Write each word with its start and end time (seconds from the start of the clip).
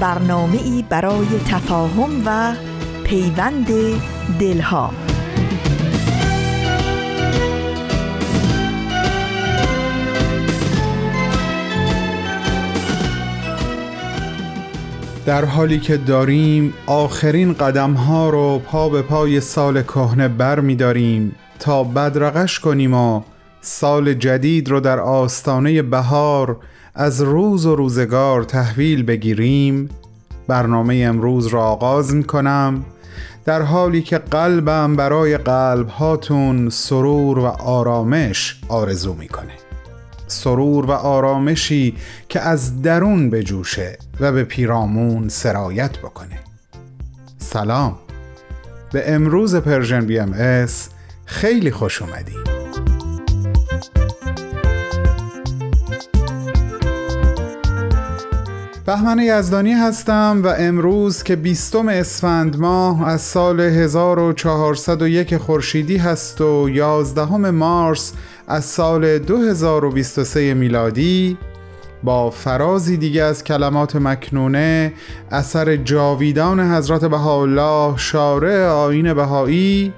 برنامه 0.00 0.62
ای 0.62 0.84
برای 0.88 1.26
تفاهم 1.48 2.22
و 2.26 2.54
پیوند 3.04 3.66
دلها. 4.40 4.90
در 15.26 15.44
حالی 15.44 15.78
که 15.78 15.96
داریم 15.96 16.74
آخرین 16.86 17.52
قدم 17.52 17.92
ها 17.92 18.30
رو 18.30 18.58
پا 18.58 18.88
به 18.88 19.02
پای 19.02 19.40
سال 19.40 19.82
کهنه 19.82 20.28
بر 20.28 20.60
می 20.60 20.76
داریم 20.76 21.34
تا 21.58 21.84
بدرقش 21.84 22.60
کنیم 22.60 22.94
و 22.94 23.22
سال 23.60 24.14
جدید 24.14 24.68
رو 24.68 24.80
در 24.80 25.00
آستانه 25.00 25.82
بهار 25.82 26.56
از 26.94 27.20
روز 27.20 27.66
و 27.66 27.76
روزگار 27.76 28.42
تحویل 28.42 29.02
بگیریم. 29.02 29.88
برنامه 30.48 31.04
امروز 31.08 31.46
را 31.46 31.62
آغاز 31.64 32.14
می 32.14 32.24
کنم 32.24 32.84
در 33.44 33.62
حالی 33.62 34.02
که 34.02 34.18
قلبم 34.18 34.96
برای 34.96 35.38
قلب 35.38 35.88
هاتون 35.88 36.70
سرور 36.70 37.38
و 37.38 37.44
آرامش 37.44 38.60
آرزو 38.68 39.14
می‌کنه. 39.14 39.52
سرور 40.26 40.86
و 40.86 40.90
آرامشی 40.90 41.96
که 42.28 42.40
از 42.40 42.82
درون 42.82 43.30
بجوشه 43.30 43.98
و 44.20 44.32
به 44.32 44.44
پیرامون 44.44 45.28
سرایت 45.28 45.98
بکنه. 45.98 46.38
سلام. 47.38 47.98
به 48.92 49.12
امروز 49.12 49.56
Persian 49.56 50.06
BMS 50.06 50.66
خیلی 51.26 51.70
خوش 51.70 52.02
اومدید 52.02 52.53
بهمن 58.94 59.18
یزدانی 59.18 59.72
هستم 59.72 60.40
و 60.44 60.54
امروز 60.58 61.22
که 61.22 61.36
بیستم 61.36 61.88
اسفند 61.88 62.56
ماه 62.56 63.08
از 63.08 63.20
سال 63.20 63.60
1401 63.60 65.36
خورشیدی 65.36 65.96
هست 65.96 66.40
و 66.40 66.68
11 66.68 67.50
مارس 67.50 68.12
از 68.48 68.64
سال 68.64 69.18
2023 69.18 70.54
میلادی 70.54 71.38
با 72.04 72.30
فرازی 72.30 72.96
دیگه 72.96 73.22
از 73.22 73.44
کلمات 73.44 73.96
مکنونه 73.96 74.92
اثر 75.30 75.76
جاویدان 75.76 76.60
حضرت 76.60 77.04
بهاءالله 77.04 77.96
شارع 77.96 78.66
آین 78.66 79.14
بهایی 79.14 79.92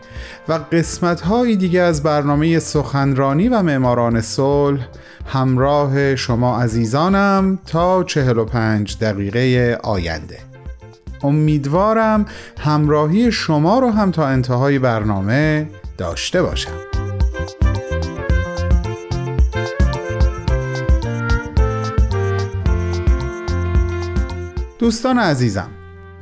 و 0.49 0.53
قسمتهایی 0.53 1.57
دیگه 1.57 1.81
از 1.81 2.03
برنامه 2.03 2.59
سخنرانی 2.59 3.49
و 3.49 3.63
معماران 3.63 4.21
صلح. 4.21 4.89
همراه 5.27 6.17
شما 6.17 6.63
عزیزانم 6.63 7.59
تا 7.67 8.05
45 8.05 8.97
دقیقه 8.99 9.79
آینده. 9.83 10.39
امیدوارم 11.23 12.27
همراهی 12.59 13.33
شما 13.33 13.79
رو 13.79 13.91
هم 13.91 14.11
تا 14.11 14.27
انتهای 14.27 14.79
برنامه 14.79 15.69
داشته 15.99 16.43
باشم. 16.43 16.86
دوستان 24.79 25.19
عزیزم 25.19 25.69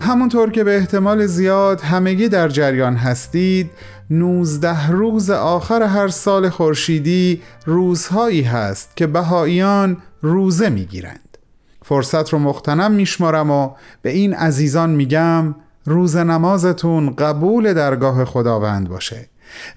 همونطور 0.01 0.51
که 0.51 0.65
به 0.65 0.77
احتمال 0.77 1.27
زیاد 1.27 1.81
همگی 1.81 2.29
در 2.29 2.49
جریان 2.49 2.97
هستید 2.97 3.71
19 4.11 4.91
روز 4.91 5.31
آخر 5.31 5.83
هر 5.83 6.09
سال 6.09 6.49
خورشیدی 6.49 7.43
روزهایی 7.67 8.43
هست 8.43 8.97
که 8.97 9.07
بهاییان 9.07 9.97
روزه 10.23 10.69
می‌گیرند. 10.69 11.39
فرصت 11.83 12.33
رو 12.33 12.39
مختنم 12.39 12.93
میشمارم 12.93 13.51
و 13.51 13.71
به 14.03 14.11
این 14.11 14.35
عزیزان 14.35 14.91
میگم 14.91 15.55
روز 15.87 16.17
نمازتون 16.17 17.15
قبول 17.15 17.75
درگاه 17.75 18.25
خداوند 18.25 18.89
باشه 18.89 19.29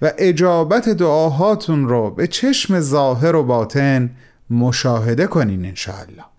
و 0.01 0.11
اجابت 0.17 0.89
دعاهاتون 0.89 1.89
رو 1.89 2.11
به 2.11 2.27
چشم 2.27 2.79
ظاهر 2.79 3.35
و 3.35 3.43
باطن 3.43 4.09
مشاهده 4.49 5.27
کنین 5.27 5.65
انشاءالله. 5.65 6.36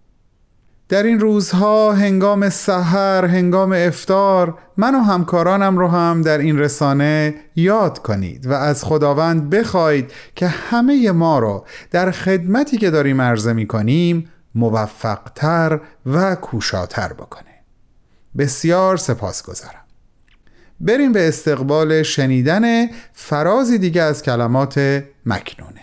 در 0.89 1.03
این 1.03 1.21
روزها 1.21 1.93
هنگام 1.93 2.49
سحر 2.49 3.25
هنگام 3.25 3.73
افتار 3.73 4.59
من 4.77 4.95
و 4.95 4.99
همکارانم 4.99 5.79
رو 5.79 5.89
هم 5.89 6.23
در 6.23 6.39
این 6.39 6.59
رسانه 6.59 7.35
یاد 7.57 7.99
کنید 7.99 8.47
و 8.47 8.53
از 8.53 8.85
خداوند 8.85 9.51
بخواید 9.51 10.13
که 10.35 10.47
همه 10.49 11.11
ما 11.11 11.39
رو 11.39 11.67
در 11.91 12.11
خدمتی 12.11 12.77
که 12.77 12.91
داریم 12.91 13.21
عرضه 13.21 13.53
می 13.53 13.67
کنیم 13.67 14.29
موفقتر 14.55 15.81
و 16.07 16.35
کوشاتر 16.35 17.13
بکنه. 17.13 17.45
بسیار 18.39 18.97
سپاس 18.97 19.43
گذارم 19.43 19.85
بریم 20.81 21.13
به 21.13 21.29
استقبال 21.29 22.03
شنیدن 22.03 22.87
فرازی 23.13 23.79
دیگه 23.79 24.03
از 24.03 24.23
کلمات 24.23 25.05
مکنونه. 25.27 25.81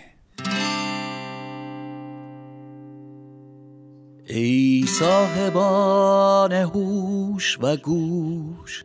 ای 4.28 4.75
صاحبان 4.98 6.52
هوش 6.52 7.58
و 7.62 7.76
گوش. 7.76 8.84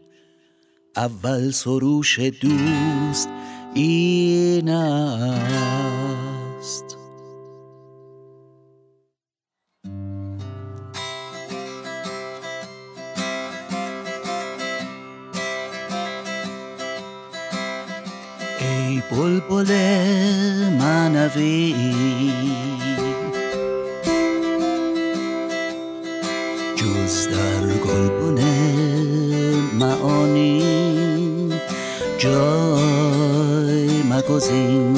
اول 0.96 1.52
سروش 1.52 2.20
دوست 2.20 3.30
این 3.74 4.70
است. 4.70 5.78
ای 18.60 19.02
بلبل 19.12 19.72
منوی 20.80 21.76
جای 32.22 33.90
مگزین. 34.04 34.98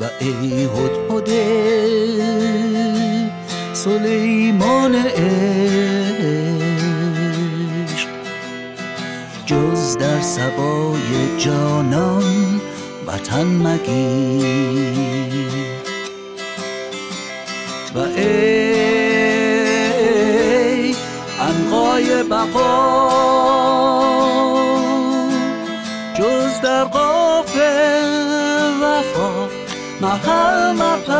و 0.00 0.04
ای 0.20 0.64
هد 0.64 1.30
سلیمان 3.72 4.94
عشق. 4.94 5.18
جز 9.46 9.96
در 9.96 10.20
سبای 10.20 11.38
جانان 11.38 12.60
وطن 13.06 13.46
مگیر. 13.46 14.90
و 17.94 17.98
ای 17.98 18.90
انقای 21.40 22.22
بقا 22.22 23.09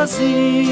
مپذیر 0.00 0.70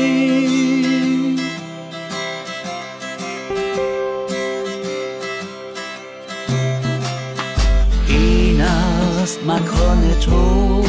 این 8.08 8.60
است 8.60 9.38
مکان 9.46 10.14
تو. 10.20 10.84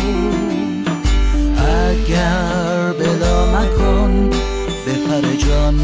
اگر 1.58 2.94
بلا 3.00 3.46
مکان 3.46 4.30
به 4.86 4.94
پر 4.94 5.36
جان 5.48 5.76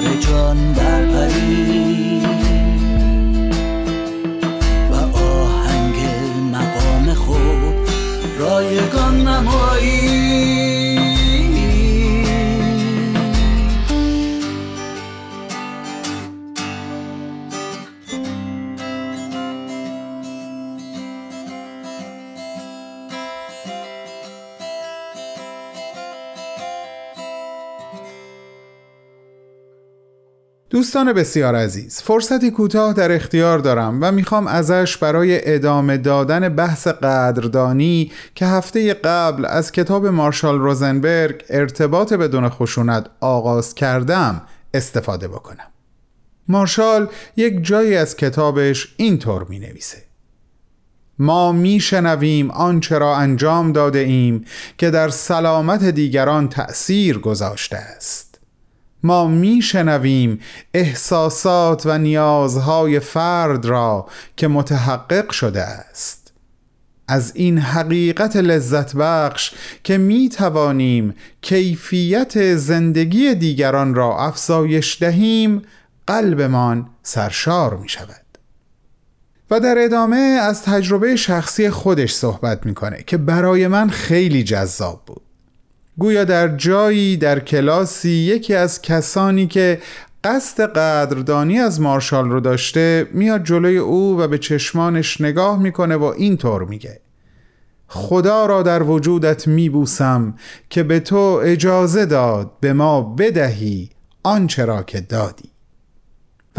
به 0.00 0.06
پر 0.06 0.16
جان 0.20 0.72
برپری 0.72 1.79
دوستان 30.70 31.12
بسیار 31.12 31.54
عزیز 31.54 32.02
فرصتی 32.02 32.50
کوتاه 32.50 32.92
در 32.92 33.12
اختیار 33.12 33.58
دارم 33.58 33.98
و 34.02 34.12
می‌خوام 34.12 34.46
ازش 34.46 34.96
برای 34.96 35.54
ادامه 35.54 35.96
دادن 35.96 36.48
بحث 36.48 36.86
قدردانی 36.86 38.12
که 38.34 38.46
هفته 38.46 38.94
قبل 38.94 39.44
از 39.44 39.72
کتاب 39.72 40.06
مارشال 40.06 40.58
روزنبرگ 40.58 41.44
ارتباط 41.48 42.12
بدون 42.12 42.48
خشونت 42.48 43.06
آغاز 43.20 43.74
کردم 43.74 44.42
استفاده 44.74 45.28
بکنم. 45.28 45.66
مارشال 46.48 47.08
یک 47.36 47.64
جایی 47.64 47.96
از 47.96 48.16
کتابش 48.16 48.94
اینطور 48.96 49.44
می 49.48 49.58
نویسه 49.58 50.02
ما 51.18 51.52
می 51.52 51.80
شنویم 51.80 52.50
آنچه 52.50 52.98
را 52.98 53.16
انجام 53.16 53.72
داده 53.72 53.98
ایم 53.98 54.44
که 54.78 54.90
در 54.90 55.08
سلامت 55.08 55.84
دیگران 55.84 56.48
تأثیر 56.48 57.18
گذاشته 57.18 57.76
است. 57.76 58.29
ما 59.02 59.26
میشنویم 59.26 60.40
احساسات 60.74 61.82
و 61.86 61.98
نیازهای 61.98 63.00
فرد 63.00 63.64
را 63.64 64.06
که 64.36 64.48
متحقق 64.48 65.30
شده 65.30 65.62
است. 65.62 66.32
از 67.08 67.32
این 67.34 67.58
حقیقت 67.58 68.36
لذت 68.36 68.96
بخش 68.96 69.52
که 69.84 69.98
می 69.98 70.28
توانیم 70.28 71.14
کیفیت 71.40 72.56
زندگی 72.56 73.34
دیگران 73.34 73.94
را 73.94 74.18
افزایش 74.18 74.96
دهیم 75.00 75.62
قلبمان 76.06 76.86
سرشار 77.02 77.76
می 77.76 77.88
شود 77.88 78.24
و 79.50 79.60
در 79.60 79.74
ادامه 79.78 80.16
از 80.16 80.62
تجربه 80.62 81.16
شخصی 81.16 81.70
خودش 81.70 82.14
صحبت 82.14 82.66
می‌کنه 82.66 83.02
که 83.06 83.16
برای 83.16 83.66
من 83.66 83.90
خیلی 83.90 84.42
جذاب 84.42 85.02
بود. 85.06 85.22
گویا 85.98 86.24
در 86.24 86.56
جایی 86.56 87.16
در 87.16 87.40
کلاسی 87.40 88.10
یکی 88.10 88.54
از 88.54 88.82
کسانی 88.82 89.46
که 89.46 89.80
قصد 90.24 90.72
قدردانی 90.72 91.58
از 91.58 91.80
مارشال 91.80 92.30
رو 92.30 92.40
داشته 92.40 93.08
میاد 93.12 93.44
جلوی 93.44 93.78
او 93.78 94.20
و 94.20 94.28
به 94.28 94.38
چشمانش 94.38 95.20
نگاه 95.20 95.58
می‌کنه 95.58 95.96
و 95.96 96.04
اینطور 96.04 96.64
میگه. 96.64 97.00
خدا 97.86 98.46
را 98.46 98.62
در 98.62 98.82
وجودت 98.82 99.48
میبوسم 99.48 100.34
که 100.70 100.82
به 100.82 101.00
تو 101.00 101.40
اجازه 101.44 102.06
داد 102.06 102.50
به 102.60 102.72
ما 102.72 103.02
بدهی 103.02 103.90
آنچه 104.22 104.64
را 104.64 104.82
که 104.82 105.00
دادی. 105.00 105.50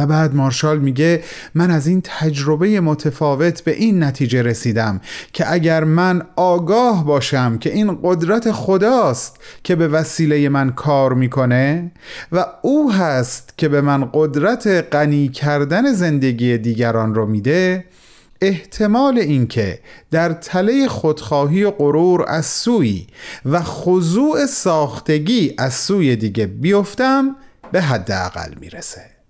بعد 0.06 0.36
مارشال 0.36 0.80
میگه 0.80 1.24
من 1.56 1.72
از 1.72 1.88
این 1.88 2.02
تجربه 2.04 2.80
متفاوت 2.82 3.62
به 3.62 3.72
این 3.72 4.04
نتیجه 4.04 4.42
رسیدم 4.42 5.02
که 5.34 5.54
اگر 5.54 5.84
من 5.84 6.22
آگاه 6.36 7.06
باشم 7.06 7.58
که 7.58 7.74
این 7.74 8.00
قدرت 8.04 8.52
خداست 8.52 9.40
که 9.64 9.76
به 9.76 9.88
وسیله 9.88 10.50
من 10.50 10.72
کار 10.72 11.14
می‌کنه 11.14 11.92
و 12.32 12.46
او 12.62 12.92
هست 12.92 13.54
که 13.58 13.68
به 13.68 13.82
من 13.82 14.10
قدرت 14.14 14.68
غنی 14.68 15.28
کردن 15.28 15.94
زندگی 15.94 16.58
دیگران 16.58 17.16
رو 17.16 17.26
میده 17.26 17.86
احتمال 18.42 19.18
اینکه 19.18 19.80
در 20.12 20.34
تله 20.34 20.88
خودخواهی 20.88 21.64
و 21.64 21.72
غرور 21.72 22.26
از 22.28 22.46
سوی 22.46 23.08
و 23.46 23.62
خضوع 23.62 24.46
ساختگی 24.46 25.54
از 25.58 25.74
سوی 25.74 26.16
دیگه 26.16 26.48
بیفتم 26.48 27.36
به 27.72 27.82
حداقل 27.82 28.54
می‌رسه. 28.60 29.21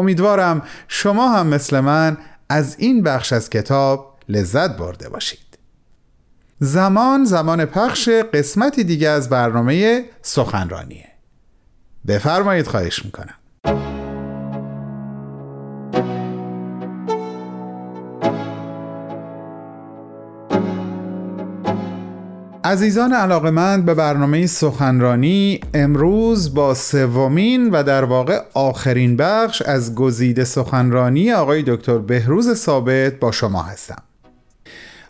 امیدوارم 0.00 0.62
شما 0.88 1.28
هم 1.28 1.46
مثل 1.46 1.80
من 1.80 2.18
از 2.48 2.76
این 2.78 3.02
بخش 3.02 3.32
از 3.32 3.50
کتاب 3.50 4.18
لذت 4.28 4.76
برده 4.76 5.08
باشید. 5.08 5.58
زمان 6.60 7.24
زمان 7.24 7.64
پخش 7.64 8.08
قسمتی 8.08 8.84
دیگه 8.84 9.08
از 9.08 9.28
برنامه 9.28 10.04
سخنرانیه. 10.22 11.08
بفرمایید 12.06 12.66
خواهش 12.66 13.04
می‌کنم. 13.04 13.34
عزیزان 22.70 23.12
علاقمند 23.12 23.84
به 23.84 23.94
برنامه 23.94 24.46
سخنرانی 24.46 25.60
امروز 25.74 26.54
با 26.54 26.74
سومین 26.74 27.70
و 27.70 27.82
در 27.82 28.04
واقع 28.04 28.40
آخرین 28.54 29.16
بخش 29.16 29.62
از 29.62 29.94
گزیده 29.94 30.44
سخنرانی 30.44 31.32
آقای 31.32 31.62
دکتر 31.66 31.98
بهروز 31.98 32.54
ثابت 32.54 33.20
با 33.20 33.32
شما 33.32 33.62
هستم. 33.62 34.02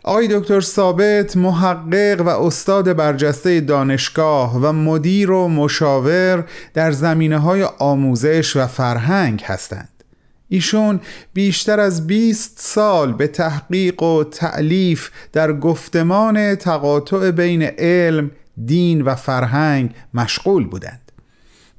آقای 0.03 0.27
دکتر 0.39 0.61
ثابت 0.61 1.37
محقق 1.37 2.21
و 2.21 2.29
استاد 2.29 2.95
برجسته 2.95 3.59
دانشگاه 3.59 4.55
و 4.55 4.71
مدیر 4.71 5.31
و 5.31 5.47
مشاور 5.47 6.43
در 6.73 6.91
زمینه 6.91 7.37
های 7.37 7.63
آموزش 7.63 8.55
و 8.55 8.67
فرهنگ 8.67 9.43
هستند. 9.45 9.89
ایشون 10.53 10.99
بیشتر 11.33 11.79
از 11.79 12.07
20 12.07 12.59
سال 12.59 13.13
به 13.13 13.27
تحقیق 13.27 14.03
و 14.03 14.23
تعلیف 14.23 15.09
در 15.33 15.53
گفتمان 15.53 16.55
تقاطع 16.55 17.31
بین 17.31 17.63
علم، 17.63 18.31
دین 18.65 19.01
و 19.01 19.15
فرهنگ 19.15 19.91
مشغول 20.13 20.67
بودند. 20.67 21.11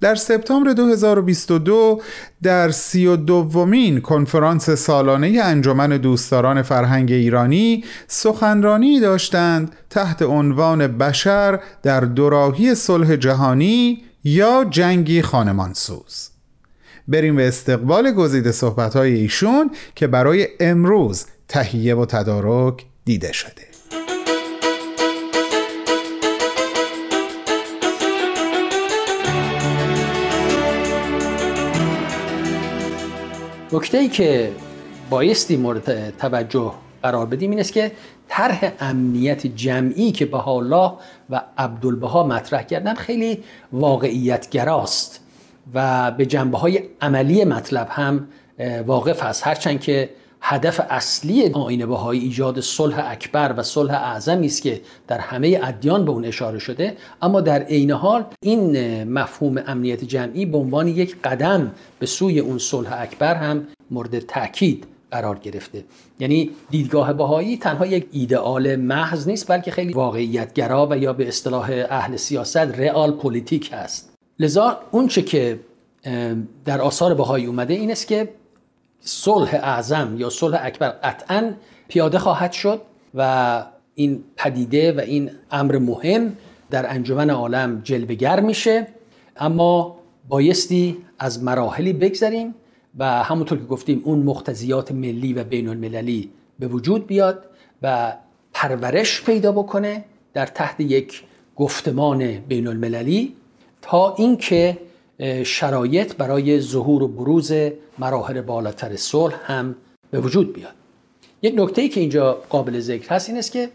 در 0.01 0.15
سپتامبر 0.15 0.73
2022 0.73 2.03
در 2.43 2.71
سی 2.71 3.07
و 3.07 3.17
دومین 3.17 4.01
کنفرانس 4.01 4.71
سالانه 4.71 5.41
انجمن 5.43 5.89
دوستداران 5.89 6.63
فرهنگ 6.63 7.13
ایرانی 7.13 7.85
سخنرانی 8.07 9.01
داشتند 9.01 9.75
تحت 9.91 10.23
عنوان 10.23 10.87
بشر 10.87 11.61
در 11.83 12.01
دوراهی 12.01 12.75
صلح 12.75 13.17
جهانی 13.17 14.03
یا 14.25 14.65
جنگی 14.71 15.23
خانمانسوز 15.23 16.32
بریم 17.09 17.37
به 17.37 17.49
استقبال 17.49 18.13
گزیده 18.13 18.53
صحبتهای 18.53 19.15
ایشون 19.15 19.71
که 19.95 20.07
برای 20.07 20.49
امروز 20.61 21.27
تهیه 21.49 21.95
و 21.95 22.07
تدارک 22.07 22.85
دیده 23.05 23.33
شده. 23.33 23.63
نکته 33.73 33.99
ای 33.99 34.09
که 34.09 34.53
بایستی 35.11 35.57
مورد 35.57 36.17
توجه 36.17 36.73
قرار 37.03 37.27
بدیم 37.27 37.51
این 37.51 37.61
است 37.61 37.73
که 37.73 37.93
طرح 38.29 38.73
امنیت 38.81 39.47
جمعی 39.47 40.13
که 40.13 40.27
بهاءالله 40.27 40.93
و 41.31 41.43
عبدالبها 41.59 42.27
مطرح 42.27 42.63
کردن 42.63 42.95
خیلی 42.95 43.45
واقعیت 43.73 44.51
گراست 44.51 45.22
و 45.75 46.11
به 46.11 46.27
جنبه 46.27 46.59
های 46.59 46.83
عملی 47.01 47.45
مطلب 47.45 47.89
هم 47.91 48.29
واقف 48.87 49.23
است. 49.23 49.47
هرچند 49.47 49.81
که 49.81 50.11
هدف 50.43 50.81
اصلی 50.91 51.53
آیین 51.53 51.87
بهایی 51.87 52.21
ایجاد 52.21 52.61
صلح 52.61 53.11
اکبر 53.11 53.55
و 53.57 53.63
صلح 53.63 53.95
اعظمی 53.95 54.47
است 54.47 54.63
که 54.63 54.81
در 55.09 55.19
همه 55.19 55.61
ادیان 55.63 56.05
به 56.05 56.11
اون 56.11 56.25
اشاره 56.25 56.59
شده 56.59 56.97
اما 57.23 57.41
در 57.41 57.63
عین 57.63 57.91
حال 57.91 58.25
این 58.43 59.05
مفهوم 59.05 59.63
امنیت 59.67 60.05
جمعی 60.05 60.47
به 60.47 60.59
عنوان 60.59 60.89
یک 60.89 61.17
قدم 61.25 61.73
به 61.99 62.07
سوی 62.07 62.39
اون 62.39 62.59
صلح 62.59 63.01
اکبر 63.01 63.35
هم 63.35 63.67
مورد 63.91 64.19
تاکید 64.19 64.87
قرار 65.11 65.39
گرفته. 65.39 65.85
یعنی 66.21 66.51
دیدگاه 66.71 67.13
بهایی 67.13 67.57
تنها 67.57 67.87
یک 67.87 68.09
ایدئال 68.13 68.77
محض 68.77 69.29
نیست 69.29 69.49
بلکه 69.49 69.71
خیلی 69.71 69.93
واقعیتگرا 69.93 70.89
و 70.91 70.99
یا 70.99 71.13
به 71.13 71.29
اصطلاح 71.29 71.71
اهل 71.91 72.17
سیاست 72.17 72.57
رئال 72.57 73.13
پلیتیک 73.13 73.71
هست. 73.73 74.12
لذا 74.39 74.81
اونچه 74.91 75.23
که 75.23 75.61
در 76.65 76.81
آثار 76.81 77.15
بهایی 77.15 77.47
اومده 77.47 77.75
این 77.75 77.91
است 77.91 78.07
که 78.07 78.29
صلح 79.01 79.55
اعظم 79.55 80.15
یا 80.19 80.31
صلح 80.31 80.59
اکبر 80.63 80.89
قطعا 80.89 81.53
پیاده 81.89 82.19
خواهد 82.19 82.53
شد 82.53 82.81
و 83.15 83.65
این 83.95 84.25
پدیده 84.37 84.93
و 84.93 85.01
این 85.01 85.31
امر 85.51 85.79
مهم 85.79 86.37
در 86.71 86.91
انجمن 86.91 87.31
عالم 87.31 87.81
جلوگر 87.85 88.41
میشه. 88.41 88.87
اما 89.37 89.99
بایستی 90.29 90.97
از 91.19 91.43
مراحلی 91.43 91.93
بگذریم 91.93 92.55
و 92.99 93.23
همونطور 93.23 93.59
که 93.59 93.65
گفتیم 93.65 94.03
اون 94.05 94.19
مختزیات 94.19 94.93
ملی 94.93 95.33
و 95.33 95.45
بین 95.45 95.69
المللی 95.69 96.31
به 96.59 96.69
وجود 96.69 97.07
بیاد 97.07 97.45
و 97.83 98.17
پرورش 98.53 99.23
پیدا 99.23 99.53
بکنه 99.53 100.05
در 100.35 100.47
تحت 100.47 100.81
یک 100.81 101.23
گفتمان 101.57 102.39
بین 102.39 102.67
المللی 102.67 103.37
تا 103.83 104.15
اینکه 104.15 104.79
شرایط 105.45 106.15
برای 106.15 106.61
ظهور 106.61 107.03
و 107.03 107.09
بروز 107.09 107.53
مراحل 107.99 108.41
بالاتر 108.41 108.97
صلح 108.97 109.35
هم 109.45 109.77
به 110.11 110.21
وجود 110.21 110.53
بیاد. 110.53 110.75
یک 111.43 111.55
نکته 111.57 111.83
ای 111.83 111.89
که 111.89 112.01
اینجا 112.01 112.33
قابل 112.49 112.81
ذکر 112.81 113.15
هست 113.15 113.29
این 113.29 113.39
است 113.39 113.53
که 113.53 113.69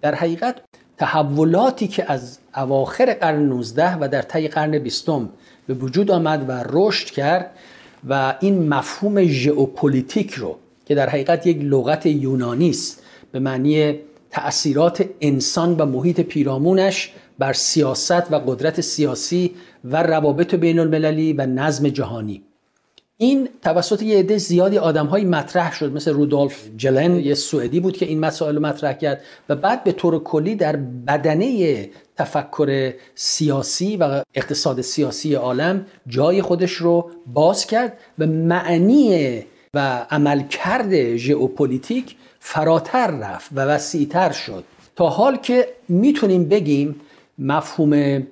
در 0.00 0.14
حقیقت 0.14 0.56
تحولاتی 0.98 1.88
که 1.88 2.12
از 2.12 2.38
اواخر 2.56 3.14
قرن 3.14 3.42
19 3.42 3.96
و 4.00 4.08
در 4.08 4.22
طی 4.22 4.48
قرن 4.48 4.78
20 4.78 5.08
به 5.66 5.74
وجود 5.74 6.10
آمد 6.10 6.48
و 6.48 6.64
رشد 6.68 7.06
کرد 7.06 7.50
و 8.08 8.34
این 8.40 8.68
مفهوم 8.68 9.24
ژئوپلیتیک 9.24 10.34
رو 10.34 10.58
که 10.86 10.94
در 10.94 11.08
حقیقت 11.08 11.46
یک 11.46 11.58
لغت 11.60 12.06
یونانی 12.06 12.70
است 12.70 13.02
به 13.32 13.38
معنی 13.38 13.98
تأثیرات 14.30 15.04
انسان 15.20 15.76
و 15.76 15.86
محیط 15.86 16.20
پیرامونش 16.20 17.12
بر 17.42 17.52
سیاست 17.52 18.32
و 18.32 18.36
قدرت 18.46 18.80
سیاسی 18.80 19.54
و 19.84 20.02
روابط 20.02 20.54
بین 20.54 20.78
المللی 20.78 21.32
و 21.32 21.46
نظم 21.46 21.88
جهانی. 21.88 22.42
این 23.16 23.48
توسط 23.62 24.02
یه 24.02 24.18
عده 24.18 24.38
زیادی 24.38 24.78
آدم 24.78 25.06
های 25.06 25.24
مطرح 25.24 25.72
شد 25.72 25.92
مثل 25.92 26.12
رودولف 26.12 26.68
جلن 26.76 27.16
یه 27.16 27.34
سوئدی 27.34 27.80
بود 27.80 27.96
که 27.96 28.06
این 28.06 28.20
مسائل 28.20 28.54
رو 28.54 28.62
مطرح 28.62 28.92
کرد 28.92 29.20
و 29.48 29.56
بعد 29.56 29.84
به 29.84 29.92
طور 29.92 30.22
کلی 30.22 30.54
در 30.54 30.76
بدنه 30.76 31.90
تفکر 32.16 32.92
سیاسی 33.14 33.96
و 33.96 34.22
اقتصاد 34.34 34.80
سیاسی 34.80 35.34
عالم 35.34 35.86
جای 36.06 36.42
خودش 36.42 36.72
رو 36.72 37.10
باز 37.26 37.66
کرد 37.66 37.98
و 38.18 38.26
معنی 38.26 39.38
و 39.74 40.06
عملکرد 40.10 41.16
ژئوپلیتیک 41.16 42.16
فراتر 42.38 43.06
رفت 43.06 43.50
و 43.54 43.60
وسیعتر 43.60 44.32
شد. 44.32 44.64
تا 44.96 45.08
حال 45.08 45.36
که 45.36 45.68
می‌تونیم 45.88 46.48
بگیم 46.48 47.00
مفهوم 47.38 48.22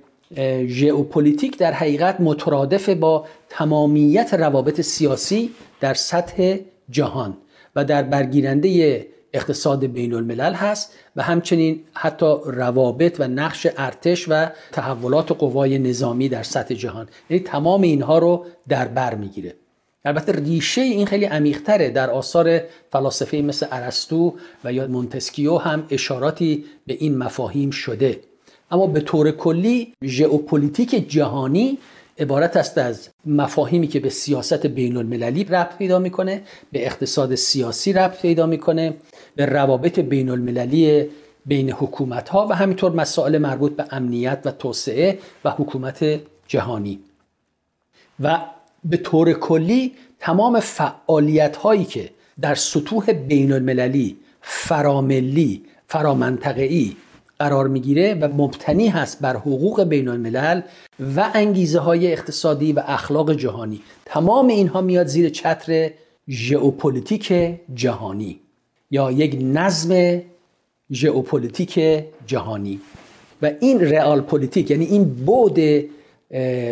ژئوپلیتیک 0.66 1.58
در 1.58 1.72
حقیقت 1.72 2.20
مترادف 2.20 2.88
با 2.88 3.26
تمامیت 3.48 4.34
روابط 4.34 4.80
سیاسی 4.80 5.50
در 5.80 5.94
سطح 5.94 6.56
جهان 6.90 7.36
و 7.76 7.84
در 7.84 8.02
برگیرنده 8.02 9.06
اقتصاد 9.32 9.86
بین 9.86 10.14
الملل 10.14 10.52
هست 10.52 10.94
و 11.16 11.22
همچنین 11.22 11.80
حتی 11.94 12.34
روابط 12.44 13.16
و 13.18 13.28
نقش 13.28 13.66
ارتش 13.76 14.26
و 14.28 14.46
تحولات 14.72 15.32
قوای 15.32 15.78
نظامی 15.78 16.28
در 16.28 16.42
سطح 16.42 16.74
جهان. 16.74 17.08
یعنی 17.30 17.42
تمام 17.42 17.82
اینها 17.82 18.18
رو 18.18 18.46
در 18.68 18.88
بر 18.88 19.14
می‌گیره. 19.14 19.54
البته 20.04 20.32
ریشه 20.32 20.80
این 20.80 21.06
خیلی 21.06 21.24
عمیقتره. 21.24 21.90
در 21.90 22.10
آثار 22.10 22.60
فلاسفه 22.92 23.36
مثل 23.36 23.66
ارسطو 23.70 24.34
و 24.64 24.72
یا 24.72 24.86
مونتسکیو 24.86 25.56
هم 25.56 25.86
اشاراتی 25.90 26.64
به 26.86 26.94
این 26.94 27.18
مفاهیم 27.18 27.70
شده. 27.70 28.20
اما 28.70 28.86
به 28.86 29.00
طور 29.00 29.30
کلی 29.30 29.94
ژئوپلیتیک 30.04 31.10
جهانی 31.10 31.78
عبارت 32.18 32.56
است 32.56 32.78
از 32.78 33.08
مفاهیمی 33.26 33.86
که 33.86 34.00
به 34.00 34.10
سیاست 34.10 34.66
بین 34.66 34.96
المللی 34.96 35.44
ربط 35.44 35.76
پیدا 35.76 35.98
می‌کنه 35.98 36.42
به 36.72 36.86
اقتصاد 36.86 37.34
سیاسی 37.34 37.92
ربط 37.92 38.22
پیدا 38.22 38.46
می‌کنه 38.46 38.94
به 39.36 39.46
روابط 39.46 39.98
بین 40.00 40.28
المللی 40.28 41.08
بین 41.46 41.70
حکومت 41.70 42.28
ها 42.28 42.46
و 42.50 42.54
همینطور 42.54 42.92
مسائل 42.92 43.38
مربوط 43.38 43.72
به 43.72 43.84
امنیت 43.90 44.38
و 44.44 44.50
توسعه 44.50 45.18
و 45.44 45.50
حکومت 45.50 46.20
جهانی. 46.46 47.00
و 48.20 48.38
به 48.84 48.96
طور 48.96 49.32
کلی 49.32 49.92
تمام 50.18 50.60
فعالیت 50.60 51.56
هایی 51.56 51.84
که 51.84 52.10
در 52.40 52.54
سطوح 52.54 53.12
بین 53.12 53.52
المللی 53.52 54.16
فراملی 54.40 55.62
فرامنطقه‌ای 55.86 56.96
قرار 57.40 57.68
می‌گیره 57.68 58.14
و 58.14 58.28
مبتنی 58.28 58.88
هست 58.88 59.20
بر 59.20 59.36
حقوق 59.36 59.84
بین 59.84 60.08
الملل 60.08 60.60
و 61.16 61.30
انگیزه 61.34 61.78
های 61.78 62.12
اقتصادی 62.12 62.72
و 62.72 62.82
اخلاق 62.86 63.32
جهانی. 63.32 63.80
تمام 64.04 64.46
اینها 64.46 64.80
میاد 64.80 65.06
زیر 65.06 65.28
چتر 65.28 65.90
ژئوپلیتیک 66.28 67.32
جهانی 67.74 68.40
یا 68.90 69.10
یک 69.10 69.38
نظم 69.42 70.20
ژئوپلیتیک 70.92 72.04
جهانی. 72.26 72.80
و 73.42 73.50
این 73.60 73.80
رئال 73.80 74.20
پلیتیک 74.20 74.70
یعنی 74.70 74.84
این 74.84 75.04
بعد 75.04 75.58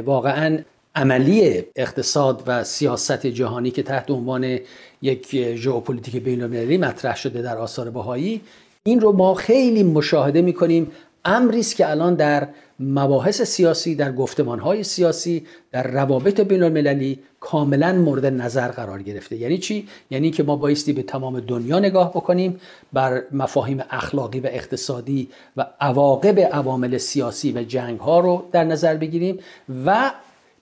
واقعا 0.05 0.59
عملی 0.95 1.65
اقتصاد 1.77 2.43
و 2.47 2.65
سیاست 2.65 3.27
جهانی 3.27 3.71
که 3.71 3.83
تحت 3.83 4.11
عنوان 4.11 4.59
یک 5.03 5.55
ژئوپلیتیک 5.55 6.17
بین 6.17 6.43
المللی 6.43 6.79
مطرح 6.79 7.17
شده 7.17 7.43
در 7.43 7.57
آثار 7.57 7.91
بهایی 7.91 8.41
این 8.83 9.01
رو 9.01 9.13
ما 9.13 9.35
خیلی 9.35 9.83
مشاهده 9.83 10.43
می‌کنیم. 10.43 10.91
امری 11.25 11.61
است 11.61 11.77
که 11.77 11.91
الان 11.91 12.15
در 12.15 12.49
مباحث 12.81 13.43
سیاسی 13.43 13.95
در 13.95 14.13
گفتمانهای 14.13 14.85
سیاسی 14.85 15.47
در 15.73 15.91
روابط 15.91 16.41
بین 16.41 16.63
المللی 16.63 17.19
کاملا 17.41 17.93
مورد 17.93 18.27
نظر 18.27 18.69
قرار 18.69 19.03
گرفته. 19.03 19.37
یعنی 19.37 19.59
چی؟ 19.59 19.89
یعنی 20.11 20.31
که 20.31 20.43
ما 20.43 20.57
بایستی 20.57 20.93
به 20.93 21.03
تمام 21.03 21.41
دنیا 21.41 21.79
نگاه 21.79 22.11
بکنیم 22.11 22.61
بر 22.93 23.23
مفاهیم 23.33 23.83
اخلاقی 23.91 24.41
و 24.41 24.47
اقتصادی 24.47 25.29
و 25.57 25.67
عواقب 25.81 26.41
عوامل 26.41 26.99
سیاسی 26.99 27.53
و 27.53 27.63
جنگ 27.63 28.01
ها 28.01 28.21
رو 28.21 28.45
در 28.53 28.65
نظر 28.65 28.97
بگیریم 28.97 29.39
و 29.87 30.11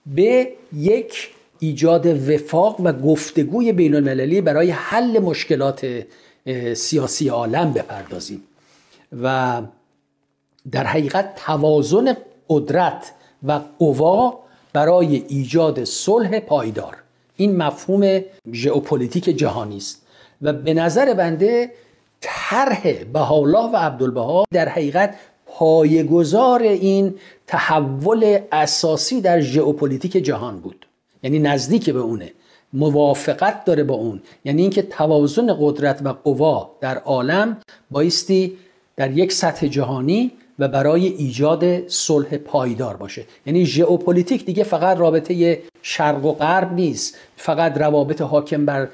به 0.05 0.51
یک 0.73 1.29
ایجاد 1.59 2.29
وفاق 2.29 2.79
و 2.83 2.93
گفتگوی 2.93 3.71
بین 3.71 3.95
المللی 3.95 4.41
برای 4.41 4.71
حل 4.71 5.19
مشکلات 5.19 6.03
سیاسی 6.73 7.29
عالم 7.29 7.73
بپردازیم. 7.73 8.43
و 9.21 9.61
در 10.71 10.83
حقیقت 10.83 11.35
توازن 11.35 12.17
قدرت 12.49 13.11
و 13.43 13.59
قوا 13.79 14.39
برای 14.73 15.23
ایجاد 15.27 15.83
صلح 15.83 16.39
پایدار. 16.39 16.97
این 17.35 17.57
مفهوم 17.57 18.21
ژئوپلیتیک 18.53 19.23
جهانی 19.23 19.77
است. 19.77 20.01
و 20.41 20.53
به 20.53 20.73
نظر 20.73 21.13
بنده 21.13 21.71
طرح 22.21 23.03
بهاءالله 23.03 23.71
و 23.71 23.75
عبدالبهاء 23.75 24.43
در 24.51 24.69
حقیقت 24.69 25.15
پایه‌گذار 25.45 26.61
این 26.61 27.15
تحول 27.47 28.39
اساسی 28.51 29.21
در 29.21 29.39
ژئوپلیتیک 29.39 30.11
جهان 30.11 30.59
بود. 30.59 30.85
یعنی 31.23 31.39
نزدیک 31.39 31.89
به 31.89 31.99
اونه. 31.99 32.31
موافقت 32.73 33.65
داره 33.65 33.83
با 33.83 33.95
اون. 33.95 34.21
یعنی 34.45 34.61
اینکه 34.61 34.81
توازن 34.81 35.57
قدرت 35.59 36.01
و 36.03 36.13
قوا 36.23 36.71
در 36.81 36.97
عالم 36.97 37.57
بایستی 37.91 38.57
در 38.95 39.17
یک 39.17 39.31
سطح 39.31 39.67
جهانی 39.67 40.31
و 40.59 40.67
برای 40.67 41.07
ایجاد 41.07 41.87
صلح 41.87 42.37
پایدار 42.37 42.97
باشه. 42.97 43.25
یعنی 43.45 43.65
ژئوپلیتیک 43.65 44.45
دیگه 44.45 44.63
فقط 44.63 44.97
رابطه 44.97 45.61
شرق 45.81 46.25
و 46.25 46.31
غرب 46.31 46.73
نیست. 46.73 47.17
فقط 47.35 47.77
روابط 47.77 48.21
حاکم 48.21 48.65
بر 48.65 48.87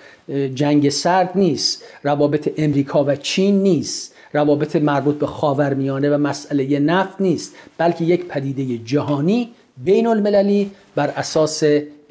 جنگ 0.55 0.89
سرد 0.89 1.31
نیست. 1.35 1.83
روابط 2.03 2.53
امریکا 2.57 3.03
و 3.03 3.15
چین 3.15 3.63
نیست. 3.63 4.15
روابط 4.33 4.75
مربوط 4.75 5.15
به 5.15 5.27
خاورمیانه 5.27 6.09
و 6.09 6.17
مسئله 6.17 6.79
نفت 6.79 7.21
نیست. 7.21 7.55
بلکه 7.77 8.05
یک 8.05 8.25
پدیده 8.25 8.77
جهانی 8.77 9.49
بین 9.77 10.07
المللی 10.07 10.71
بر 10.95 11.07
اساس 11.07 11.63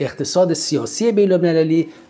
اقتصاد 0.04 0.52
سیاسی 0.52 1.12
بین 1.12 1.32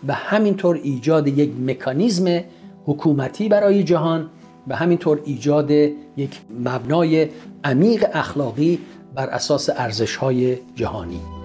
و 0.07 0.13
همینطور 0.13 0.79
ایجاد 0.83 1.27
یک 1.27 1.51
مکانیزم 1.67 2.43
حکومتی 2.85 3.49
برای 3.49 3.83
جهان 3.83 4.29
و 4.67 4.75
همینطور 4.75 5.21
ایجاد 5.25 5.71
یک 5.71 6.41
مبنای 6.59 7.29
عمیق 7.63 8.05
اخلاقی 8.13 8.79
بر 9.15 9.29
اساس 9.29 9.69
ارزش 9.69 10.15
های 10.15 10.57
جهانی. 10.75 11.42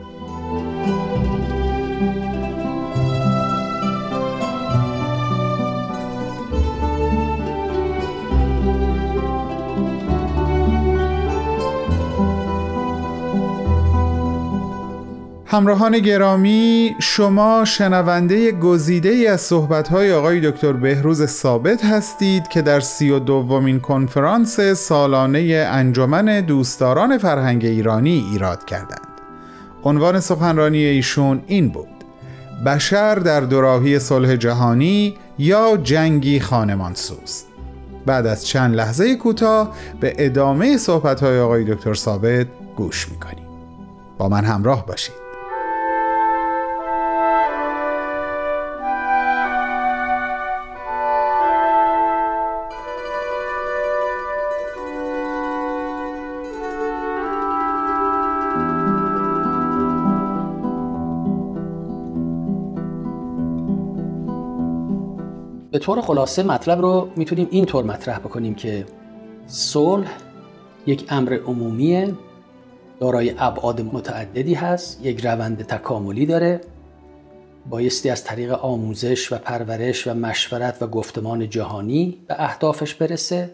همراهان 15.51 15.99
گرامی 15.99 16.97
شما 16.99 17.65
شنونده 17.65 18.53
گزیده 18.53 19.09
ای 19.09 19.27
از 19.27 19.41
صحبت‌های 19.41 20.13
آقای 20.13 20.51
دکتر 20.51 20.73
بهروز 20.73 21.27
ثابت 21.27 21.85
هستید 21.85 22.49
که 22.49 22.63
در 22.63 22.81
سی 22.81 23.11
و 23.11 23.19
دومین 23.19 23.81
کنفرانس 23.81 24.61
سالانه 24.61 25.67
انجمن 25.71 26.41
دوستداران 26.41 27.19
فرهنگ 27.19 27.65
ایرانی 27.65 28.27
ایراد 28.33 28.65
کردند. 28.65 29.09
عنوان 29.85 30.21
سخنرانی 30.21 30.85
ایشون 30.85 31.43
این 31.47 31.69
بود 31.69 32.05
بشر 32.67 33.15
در 33.15 33.41
دوراهی 33.41 33.99
صلح 33.99 34.37
جهانی 34.37 35.15
یا 35.39 35.77
جنگی 35.77 36.41
خانمانسوز 36.41 37.45
بعد 38.07 38.27
از 38.27 38.47
چند 38.47 38.75
لحظه 38.75 39.17
کوتاه 39.17 39.75
به 40.01 40.15
ادامه 40.19 40.77
صحبت‌های 40.77 41.41
آقای 41.41 41.75
دکتر 41.75 41.95
ثابت 41.95 42.47
گوش 42.77 43.09
می‌کنیم. 43.09 43.47
با 44.19 44.29
من 44.29 44.45
همراه 44.45 44.87
باشید. 44.87 45.28
به 65.79 65.85
طور 65.85 66.01
خلاصه 66.01 66.43
مطلب 66.43 66.81
رو 66.81 67.11
می‌تونیم 67.17 67.49
اینطور 67.51 67.85
مطرح 67.85 68.19
بکنیم 68.19 68.55
که 68.55 68.87
صلح 69.47 70.09
یک 70.87 71.05
امر 71.09 71.39
عمومیه 71.47 72.15
دارای 73.01 73.35
ابعاد 73.39 73.81
متعددی 73.81 74.55
هست 74.55 75.07
یک 75.07 75.27
روند 75.27 75.63
تکاملی 75.63 76.27
داره 76.27 76.61
بایستی 77.71 78.11
از 78.11 78.25
طریق 78.25 78.53
آموزش 78.53 79.33
و 79.33 79.39
پرورش 79.39 80.07
و 80.07 80.15
مشورت 80.15 80.83
و 80.83 80.87
گفتمان 80.87 81.51
جهانی 81.51 82.19
به 82.29 82.35
اهدافش 82.39 82.95
برسه 82.95 83.51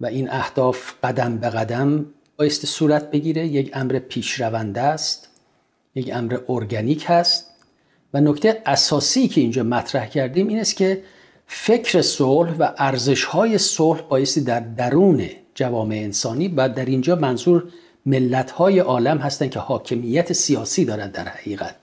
و 0.00 0.06
این 0.06 0.30
اهداف 0.30 0.92
قدم 1.02 1.38
به 1.38 1.50
قدم 1.50 2.06
بایستی 2.36 2.66
صورت 2.66 3.10
بگیره 3.10 3.46
یک 3.46 3.70
امر 3.74 3.98
پیشرونده 3.98 4.80
است 4.80 5.28
یک 5.94 6.10
امر 6.14 6.38
ارگانیک 6.48 7.04
هست 7.08 7.50
و 8.14 8.20
نکته 8.20 8.62
اساسی 8.66 9.28
که 9.28 9.40
اینجا 9.40 9.62
مطرح 9.62 10.06
کردیم 10.06 10.48
این 10.48 10.60
است 10.60 10.76
که 10.76 11.02
فکر 11.46 12.02
صلح 12.02 12.56
و 12.58 12.68
ارزش 12.78 13.24
های 13.24 13.58
صلح 13.58 14.00
بایستی 14.00 14.40
در 14.40 14.60
درون 14.60 15.28
جوامع 15.54 15.94
انسانی 15.94 16.48
و 16.48 16.68
در 16.68 16.84
اینجا 16.84 17.16
منظور 17.16 17.64
ملت 18.06 18.50
های 18.50 18.78
عالم 18.78 19.18
هستند 19.18 19.50
که 19.50 19.58
حاکمیت 19.58 20.32
سیاسی 20.32 20.84
دارند 20.84 21.12
در 21.12 21.28
حقیقت. 21.28 21.76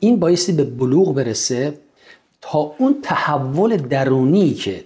این 0.00 0.20
بایستی 0.20 0.52
به 0.52 0.64
بلوغ 0.64 1.14
برسه 1.14 1.78
تا 2.40 2.74
اون 2.78 2.96
تحول 3.02 3.76
درونی 3.76 4.54
که 4.54 4.84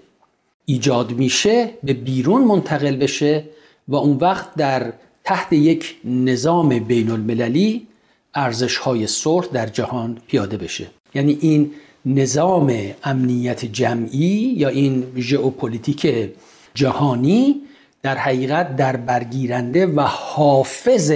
ایجاد 0.64 1.12
میشه 1.12 1.70
به 1.82 1.92
بیرون 1.92 2.44
منتقل 2.44 2.96
بشه 2.96 3.44
و 3.88 3.96
اون 3.96 4.16
وقت 4.16 4.54
در 4.54 4.92
تحت 5.24 5.52
یک 5.52 5.96
نظام 6.04 6.78
بین 6.78 7.10
المللی 7.10 7.86
ارزش 8.34 8.76
های 8.76 9.06
صلح 9.06 9.46
در 9.46 9.66
جهان 9.66 10.18
پیاده 10.26 10.56
بشه. 10.56 10.86
یعنی 11.14 11.38
این 11.40 11.70
نظام 12.14 12.72
امنیت 13.04 13.64
جمعی 13.64 14.54
یا 14.56 14.68
این 14.68 15.06
ژئوپلیتیک 15.16 16.30
جهانی 16.74 17.60
در 18.02 18.16
حقیقت 18.16 18.76
در 18.76 18.96
برگیرنده 18.96 19.86
و 19.86 20.00
حافظ 20.00 21.12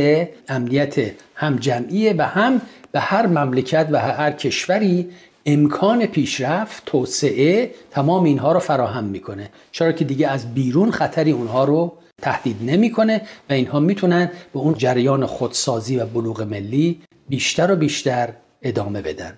امنیت 0.49 0.95
هم 1.35 1.57
جمعیه 1.57 2.15
و 2.19 2.23
هم 2.23 2.61
به 2.93 3.01
هر 3.01 3.27
مملکت 3.27 3.89
و 3.91 3.99
هر 4.01 4.33
کشوری 4.33 5.09
امکان 5.47 6.07
پیشرفت 6.07 6.83
توسعه 6.87 7.71
تمام 7.91 8.25
اینها 8.25 8.53
رو 8.53 8.59
فراهم 8.59 9.05
می‌کنه. 9.05 9.51
چرا 9.73 9.93
که 9.93 10.05
دیگه 10.05 10.29
از 10.29 10.55
بیرون 10.55 10.91
خطری 10.91 11.31
اونها 11.31 11.65
رو 11.65 11.93
تهدید 12.23 12.57
نمی‌کنه 12.63 13.21
و 13.51 13.53
اینها 13.53 13.81
می‌تونن 13.81 14.31
به 14.53 14.59
اون 14.59 14.75
جریان 14.75 15.27
خودسازی 15.27 15.97
و 15.97 16.07
بلوغ 16.07 16.43
ملی 16.43 17.01
بیشتر 17.29 17.73
و 17.73 17.77
بیشتر 17.77 18.33
ادامه 18.63 19.03
بدن. 19.03 19.33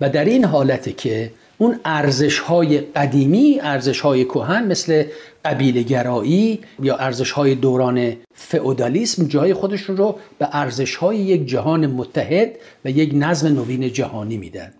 و 0.00 0.10
در 0.10 0.24
این 0.24 0.44
حالته 0.44 0.92
که 0.92 1.30
اون 1.58 1.80
ارزش 1.84 2.38
های 2.38 2.78
قدیمی 2.78 3.60
ارزش 3.62 4.00
های 4.00 4.24
کهن 4.24 4.66
مثل 4.66 5.04
قبیله 5.44 5.82
گرایی 5.82 6.60
یا 6.82 6.96
ارزش 6.96 7.30
های 7.30 7.54
دوران 7.54 8.16
فئودالیسم 8.34 9.26
جای 9.26 9.54
خودشون 9.54 9.96
رو 9.96 10.18
به 10.38 10.48
ارزش 10.52 10.96
های 10.96 11.16
یک 11.16 11.46
جهان 11.46 11.86
متحد 11.86 12.50
و 12.84 12.90
یک 12.90 13.10
نظم 13.14 13.48
نوین 13.48 13.92
جهانی 13.92 14.36
میدن. 14.36 14.72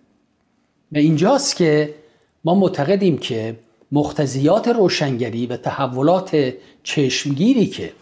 و 0.92 0.99
اینجاست 0.99 1.56
که 1.56 1.94
ما 2.44 2.54
معتقدیم 2.54 3.18
که 3.18 3.56
مختزیات 3.92 4.68
روشنگری 4.68 5.47
و 5.47 5.56
تحولات 5.56 6.52
چشمگیری 6.83 7.67
که 7.67 7.93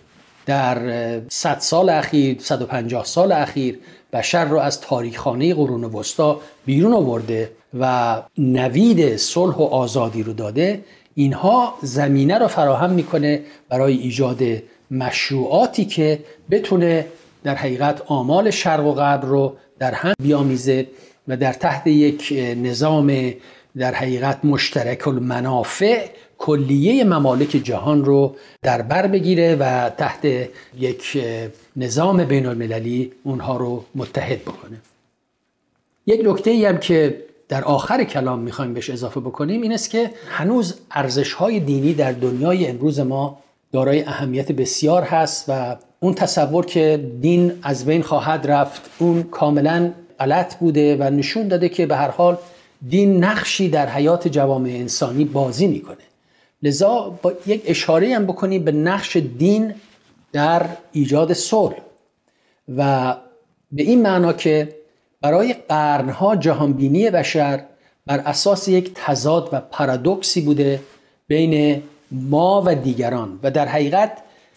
در 0.46 1.20
100 1.28 1.58
سال 1.58 1.88
اخیر 1.88 2.36
150 2.40 3.04
سال 3.04 3.32
اخیر 3.32 3.78
بشر 4.12 4.44
رو 4.44 4.58
از 4.58 4.80
تاریخانه 4.80 5.54
قرون 5.54 5.84
وسطا 5.84 6.40
بیرون 6.66 6.92
آورده 6.92 7.50
و 7.80 8.22
نوید 8.38 9.16
صلح 9.16 9.56
و 9.56 9.62
آزادی 9.62 10.22
رو 10.22 10.32
داده. 10.32 10.84
اینها 11.14 11.74
زمینه 11.82 12.38
رو 12.38 12.48
فراهم 12.48 12.90
می‌کنه 12.90 13.40
برای 13.68 13.96
ایجاد 13.96 14.42
مشروعاتی 14.90 15.84
که 15.84 16.18
بتونه 16.50 17.06
در 17.44 17.54
حقیقت 17.54 18.02
آمال 18.06 18.50
شرق 18.50 18.86
و 18.86 18.92
غرب 18.92 19.26
رو 19.26 19.56
در 19.78 19.94
هم 19.94 20.14
بیامیزه 20.22 20.86
و 21.28 21.36
در 21.36 21.52
تحت 21.52 21.86
یک 21.86 22.34
نظام 22.56 23.32
در 23.76 23.94
حقیقت 23.94 24.44
مشترک 24.44 25.08
المنافع 25.08 26.06
کلیه 26.42 27.04
ممالک 27.04 27.48
جهان 27.48 28.04
رو 28.04 28.36
در 28.62 28.82
بر 28.82 29.06
بگیره 29.06 29.56
و 29.56 29.90
تحت 29.90 30.24
یک 30.78 31.24
نظام 31.76 32.24
بین 32.24 32.46
المللی 32.46 33.12
اونها 33.22 33.56
رو 33.56 33.84
متحد 33.94 34.42
بکنه. 34.42 34.76
یک 36.06 36.20
نکته 36.24 36.50
ای 36.50 36.64
هم 36.64 36.78
که 36.78 37.22
در 37.48 37.64
آخر 37.64 38.04
کلام 38.04 38.38
می‌خوایم 38.38 38.74
بهش 38.74 38.90
اضافه 38.90 39.20
بکنیم 39.20 39.62
این 39.62 39.72
است 39.72 39.90
که 39.90 40.10
هنوز 40.28 40.74
ارزش 40.90 41.32
های 41.32 41.60
دینی 41.60 41.94
در 41.94 42.12
دنیای 42.12 42.66
امروز 42.66 43.00
ما 43.00 43.38
دارای 43.72 44.02
اهمیت 44.04 44.52
بسیار 44.52 45.02
هست 45.02 45.44
و 45.48 45.76
اون 46.00 46.14
تصور 46.14 46.66
که 46.66 47.10
دین 47.20 47.52
از 47.62 47.84
بین 47.84 48.02
خواهد 48.02 48.46
رفت 48.46 48.90
اون 48.98 49.22
کاملا 49.22 49.90
غلط 50.20 50.56
بوده 50.56 50.96
و 50.96 51.10
نشون 51.10 51.48
داده 51.48 51.68
که 51.68 51.86
به 51.86 51.96
هر 51.96 52.10
حال 52.10 52.36
دین 52.88 53.24
نقشی 53.24 53.68
در 53.68 53.88
حیات 53.88 54.28
جوامع 54.28 54.70
انسانی 54.70 55.24
بازی 55.24 55.66
می‌کنه. 55.66 56.11
لذا 56.62 57.18
با 57.22 57.32
یک 57.46 57.62
اشاره 57.66 58.14
هم 58.14 58.26
بکنیم 58.26 58.64
به 58.64 58.72
نقش 58.72 59.16
دین 59.16 59.74
در 60.32 60.66
ایجاد 60.92 61.32
صلح. 61.32 61.76
و 62.76 63.14
به 63.72 63.82
این 63.82 64.02
معنا 64.02 64.32
که 64.32 64.68
برای 65.20 65.54
قرنها 65.68 66.36
جهانبینی 66.36 67.10
بشر 67.10 67.64
بر 68.06 68.18
اساس 68.18 68.68
یک 68.68 68.90
تضاد 68.94 69.48
و 69.52 69.60
پارادوکسی 69.60 70.40
بوده 70.40 70.80
بین 71.26 71.82
ما 72.10 72.62
و 72.66 72.74
دیگران. 72.74 73.38
و 73.42 73.50
در 73.50 73.68
حقیقت 73.68 74.12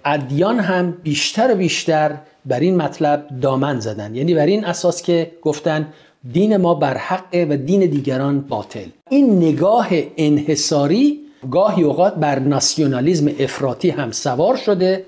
ادیان 0.06 0.60
هم 0.60 0.92
بیشتر 0.92 1.54
و 1.54 1.56
بیشتر 1.56 2.18
بر 2.46 2.60
این 2.60 2.76
مطلب 2.76 3.28
دامن 3.42 3.80
زدن. 3.80 4.16
یعنی 4.16 4.34
بر 4.34 4.46
این 4.46 4.66
اساس 4.66 5.02
که 5.02 5.32
گفتن 5.42 5.94
دین 6.34 6.58
ما 6.58 6.74
بر 6.74 6.98
حقه 6.98 7.48
و 7.50 7.58
دین 7.58 7.80
دیگران 7.80 8.42
باطل. 8.42 8.90
این 9.10 9.38
نگاه 9.38 9.88
انحصاری 10.18 11.25
گاهی 11.52 11.84
اوقات 11.84 12.16
بر 12.16 12.40
ناسیونالیزم 12.40 13.32
افراطی 13.40 13.90
هم 13.90 14.12
سوار 14.12 14.56
شده 14.56 15.06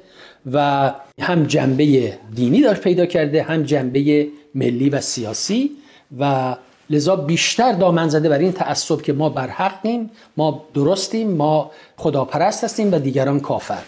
و 0.51 0.93
هم 1.21 1.43
جنبه 1.43 2.17
دینی 2.35 2.61
داشت 2.61 2.81
پیدا 2.81 3.05
کرده 3.05 3.43
هم 3.43 3.63
جنبه 3.63 4.27
ملی 4.55 4.89
و 4.89 5.01
سیاسی 5.01 5.71
و 6.19 6.55
لذا 6.89 7.15
بیشتر 7.15 7.71
دامن 7.71 8.09
زده 8.09 8.29
بر 8.29 8.37
این 8.37 8.51
تعصب 8.51 9.01
که 9.01 9.13
ما 9.13 9.29
بر 9.29 9.47
حقیم 9.47 10.09
ما 10.37 10.65
درستیم 10.73 11.31
ما 11.31 11.71
خداپرست 11.97 12.63
هستیم 12.63 12.93
و 12.93 12.99
دیگران 12.99 13.39
کافر. 13.39 13.83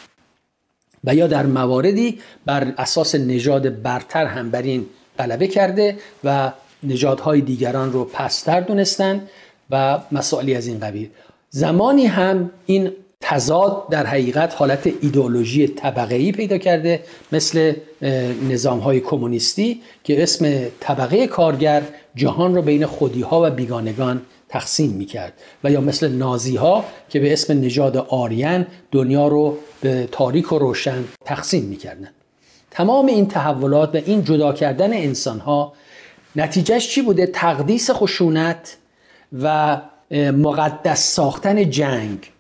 و 1.04 1.16
یا 1.16 1.28
در 1.28 1.46
مواردی 1.46 2.20
بر 2.46 2.74
اساس 2.78 3.16
نژاد 3.16 3.82
برتر 3.82 4.26
هم 4.26 4.52
بر 4.52 4.62
این 4.62 4.86
غلبه 5.20 5.48
کرده 5.48 5.98
و 6.24 6.52
نژادهای 6.84 7.42
دیگران 7.42 7.94
رو 7.94 8.06
پستر 8.06 8.62
دونستن 8.62 9.28
و 9.70 10.00
مسائلی 10.12 10.56
از 10.56 10.68
این 10.68 10.80
قبیل. 10.80 11.10
زمانی 11.50 12.06
هم 12.06 12.52
این 12.66 12.92
تضاد 13.22 13.90
در 13.90 14.06
حقیقت 14.06 14.56
حالت 14.56 14.90
ایدئولوژی 15.02 15.68
طبقه 15.68 16.32
پیدا 16.32 16.58
کرده 16.58 17.04
مثل 17.32 17.74
نظام 18.50 18.80
های 18.80 19.00
کمونیستی 19.00 19.82
که 20.04 20.24
اسم 20.24 20.66
طبقه 20.80 21.28
کارگر 21.28 21.84
جهان 22.16 22.56
رو 22.56 22.62
بین 22.62 22.86
خودی 22.86 23.22
ها 23.22 23.48
و 23.48 23.50
بیگانگان 23.50 24.22
تقسیم 24.50 24.92
می 24.92 25.06
کرد 25.06 25.34
و 25.64 25.72
یا 25.72 25.82
مثل 25.82 26.12
نازی 26.12 26.56
ها 26.56 26.86
که 27.10 27.20
به 27.20 27.34
اسم 27.34 27.62
نژاد 27.62 27.98
آریان 27.98 28.68
دنیا 28.92 29.28
رو 29.28 29.58
به 29.82 30.10
تاریک 30.12 30.52
و 30.52 30.60
روشن 30.60 31.04
تقسیم 31.26 31.64
می 31.64 31.76
کردن. 31.76 32.10
تمام 32.72 33.06
این 33.06 33.28
تحولات 33.28 33.96
و 33.96 33.98
این 34.06 34.24
جدا 34.24 34.54
کردن 34.54 34.94
انسان 34.94 35.40
ها 35.40 35.74
نتیجهش 36.36 36.90
چی 36.90 37.02
بوده؟ 37.02 37.26
تقدیس 37.26 37.92
خشونت 37.92 38.78
و 39.42 39.78
مقدس 40.12 41.14
ساختن 41.14 41.70
جنگ. 41.70 42.32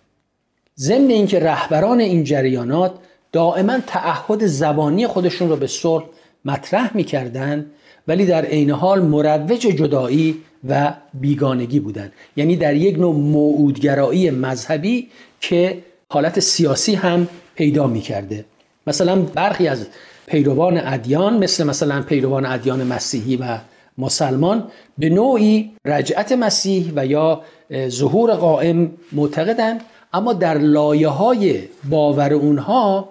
ضمن 0.77 1.09
اینکه 1.09 1.39
رهبران 1.39 1.99
این 1.99 2.23
جریانات 2.23 2.93
دائما 3.31 3.79
تعهد 3.87 4.45
زبانی 4.45 5.07
خودشون 5.07 5.49
رو 5.49 5.55
به 5.55 5.67
صلح 5.67 6.03
مطرح 6.45 6.97
می‌کردند 6.97 7.71
ولی 8.07 8.25
در 8.25 8.45
عین 8.45 8.69
حال 8.71 9.01
مروج 9.01 9.59
جدایی 9.59 10.37
و 10.69 10.93
بیگانگی 11.13 11.79
بودند. 11.79 12.11
یعنی 12.35 12.55
در 12.55 12.75
یک 12.75 12.99
نوع 12.99 13.15
موعودگرایی 13.15 14.29
مذهبی 14.29 15.09
که 15.41 15.77
حالت 16.09 16.39
سیاسی 16.39 16.95
هم 16.95 17.27
پیدا 17.55 17.87
می‌کرده. 17.87 18.45
مثلا 18.87 19.15
برخی 19.21 19.67
از 19.67 19.87
پیروان 20.25 20.77
ادیان 20.77 21.43
مثل 21.43 21.63
مثلا 21.63 22.01
پیروان 22.01 22.45
ادیان 22.45 22.83
مسیحی 22.83 23.35
و 23.35 23.57
مسلمان 23.99 24.67
به 24.97 25.09
نوعی 25.09 25.71
رجعت 25.85 26.31
مسیح 26.31 26.91
و 26.95 27.05
یا 27.05 27.41
ظهور 27.87 28.33
قائم 28.33 28.91
معتقدند 29.11 29.81
اما 30.13 30.33
در 30.33 30.57
لایه 30.57 31.07
های 31.07 31.63
باور 31.89 32.33
اونها 32.33 33.09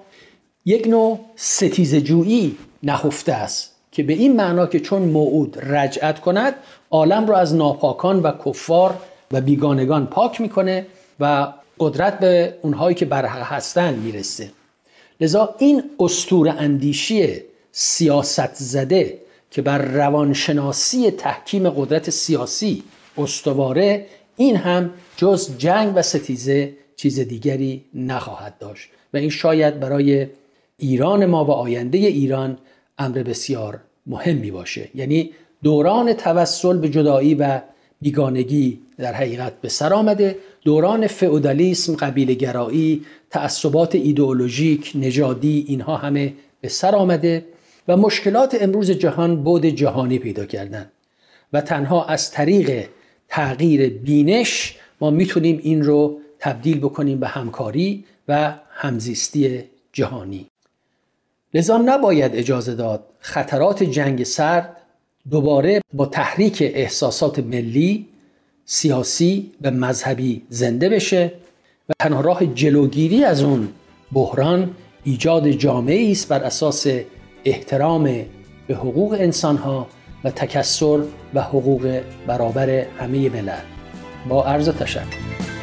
یک 0.65 0.87
نوع 0.87 1.21
ستیزجویی 1.37 2.57
نهفته 2.83 3.33
است 3.33 3.75
که 3.93 4.03
به 4.03 4.13
این 4.13 4.37
معنا 4.37 4.67
که 4.67 4.81
چون 4.81 5.03
موعود 5.03 5.59
رجعت 5.63 6.21
کند 6.21 6.55
عالم 6.91 7.27
را 7.27 7.37
از 7.37 7.55
ناپاکان 7.55 8.21
و 8.23 8.33
کفار 8.45 8.95
و 9.33 9.41
بیگانگان 9.41 10.07
پاک 10.07 10.41
می‌کنه 10.41 10.87
و 11.21 11.53
قدرت 11.81 12.19
به 12.19 12.55
اونهایی 12.63 12.95
که 12.95 13.05
برحق 13.05 13.43
هستن 13.43 13.95
می‌رسه. 13.95 14.51
لذا 15.21 15.55
این 15.59 15.83
استور 16.01 16.49
اندیشی 16.49 17.35
سیاست 17.73 18.55
زده 18.55 19.19
که 19.51 19.63
بر 19.63 19.79
روانشناسی 19.79 21.11
تحکیم 21.11 21.71
قدرت 21.71 22.11
سیاسی 22.11 22.83
استواره 23.19 24.07
این 24.37 24.57
هم 24.57 24.91
جز 25.17 25.59
جنگ 25.59 25.93
و 25.97 26.03
ستیزه 26.03 26.75
چیز 26.97 27.21
دیگری 27.21 27.85
نخواهد 27.95 28.59
داشت. 28.59 28.89
و 29.15 29.17
این 29.17 29.31
شاید 29.31 29.81
برای 29.81 30.27
ایران 30.79 31.27
ما 31.27 31.45
و 31.45 31.51
آینده 31.51 31.99
ایران 31.99 32.59
امر 32.99 33.23
بسیار 33.23 33.81
مهمی 34.07 34.51
باشه. 34.51 34.89
یعنی 34.95 35.31
دوران 35.63 36.13
توسل 36.13 36.79
به 36.79 36.89
جدایی 36.89 37.35
و 37.35 37.61
بیگانگی 38.01 38.79
در 38.99 39.13
حقیقت 39.13 39.61
به 39.61 39.69
سر 39.69 39.93
آمده. 39.93 40.37
دوران 40.65 41.07
فئودالیسم 41.07 41.97
قبیله 41.97 42.35
گرایی 42.35 43.05
تعصبات 43.31 43.95
ایدئولوژیک 43.95 44.93
نژادی 44.95 45.65
اینها 45.69 45.97
همه 45.97 46.35
به 46.61 46.69
سر 46.69 46.95
آمده. 46.95 47.45
و 47.89 47.97
مشکلات 47.97 48.57
امروز 48.61 48.91
جهان 48.91 49.43
بود 49.43 49.67
جهانی 49.67 50.19
پیدا 50.19 50.45
کردن 50.45 50.91
و 51.53 51.61
تنها 51.61 52.05
از 52.05 52.31
طریق 52.31 52.89
تغییر 53.29 53.89
بینش 53.89 54.77
ما 55.01 55.11
می‌تونیم 55.11 55.61
این 55.63 55.85
رو 55.85 56.21
تبدیل 56.39 56.81
بکنیم 56.81 57.21
به 57.21 57.29
همکاری 57.29 58.05
و 58.29 58.55
همزیستی 58.71 59.65
جهانی. 59.93 60.47
لذا 61.55 61.77
نباید 61.77 62.37
اجازه 62.37 62.75
داد 62.75 63.05
خطرات 63.21 63.83
جنگ 63.83 64.25
سرد 64.25 64.77
دوباره 65.31 65.81
با 65.93 66.07
تحریک 66.07 66.63
احساسات 66.63 67.39
ملی 67.39 68.07
سیاسی 68.65 69.51
و 69.63 69.71
مذهبی 69.71 70.43
زنده 70.49 70.89
بشه 70.89 71.33
و 71.89 71.93
تنها 71.99 72.21
راه 72.21 72.47
جلوگیری 72.47 73.25
از 73.25 73.43
اون 73.43 73.69
بحران 74.13 74.75
ایجاد 75.05 75.51
جامعه 75.51 76.11
است 76.11 76.29
بر 76.29 76.43
اساس 76.43 76.87
احترام 77.45 78.05
به 78.67 78.75
حقوق 78.75 79.13
انسانها 79.13 79.87
و 80.25 80.31
تکسر 80.31 80.99
و 81.35 81.43
حقوق 81.43 82.01
برابر 82.27 82.71
همه 82.71 83.29
ملل. 83.29 83.61
با 84.29 84.45
عرض 84.45 84.69
تشکر. 84.69 85.58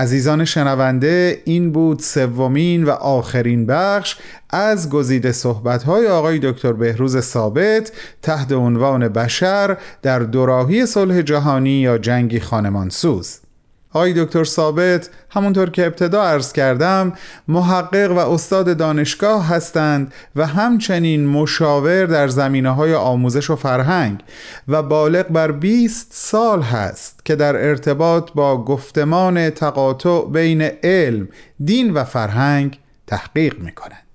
عزیزان 0.00 0.44
شنونده 0.44 1.42
این 1.44 1.72
بود 1.72 1.98
سومین 1.98 2.84
و 2.84 2.90
آخرین 2.90 3.66
بخش 3.66 4.16
از 4.50 4.90
گزیده 4.90 5.32
صحبت‌های 5.32 6.06
آقای 6.06 6.38
دکتر 6.38 6.72
بهروز 6.72 7.20
ثابت 7.20 7.92
تحت 8.22 8.52
عنوان 8.52 9.08
بشر 9.08 9.76
در 10.02 10.18
دوراهی 10.18 10.86
صلح 10.86 11.22
جهانی 11.22 11.70
یا 11.70 11.98
جنگی 11.98 12.40
خانمانسوز 12.40 13.38
آقای 13.92 14.24
دکتر 14.24 14.44
ثابت 14.44 15.10
همونطور 15.30 15.70
که 15.70 15.86
ابتدا 15.86 16.22
عرض 16.22 16.52
کردم 16.52 17.12
محقق 17.48 18.12
و 18.12 18.18
استاد 18.18 18.76
دانشگاه 18.76 19.48
هستند 19.48 20.12
و 20.36 20.46
همچنین 20.46 21.26
مشاور 21.26 22.06
در 22.06 22.28
زمینه 22.28 22.70
های 22.70 22.94
آموزش 22.94 23.50
و 23.50 23.56
فرهنگ 23.56 24.20
و 24.68 24.82
بالغ 24.82 25.28
بر 25.28 25.52
20 25.52 26.08
سال 26.10 26.62
هست 26.62 27.24
که 27.24 27.36
در 27.36 27.68
ارتباط 27.68 28.30
با 28.32 28.64
گفتمان 28.64 29.50
تقاطع 29.50 30.24
بین 30.32 30.62
علم، 30.82 31.28
دین 31.64 31.92
و 31.92 32.04
فرهنگ 32.04 32.78
تحقیق 33.06 33.58
می 33.58 33.72
کنند. 33.72 34.09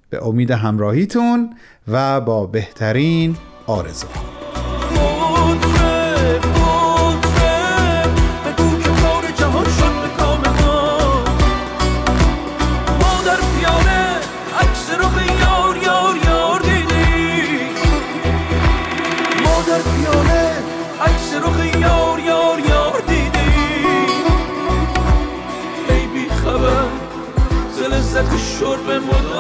به 0.10 0.28
امید 0.28 0.52
همراهیتون 0.52 1.56
و 1.88 2.22
با 2.22 2.46
بهترین 2.46 3.38
آرزو. 3.68 4.08
لذت 27.88 28.38
شرب 28.60 28.90
مدام 28.92 29.37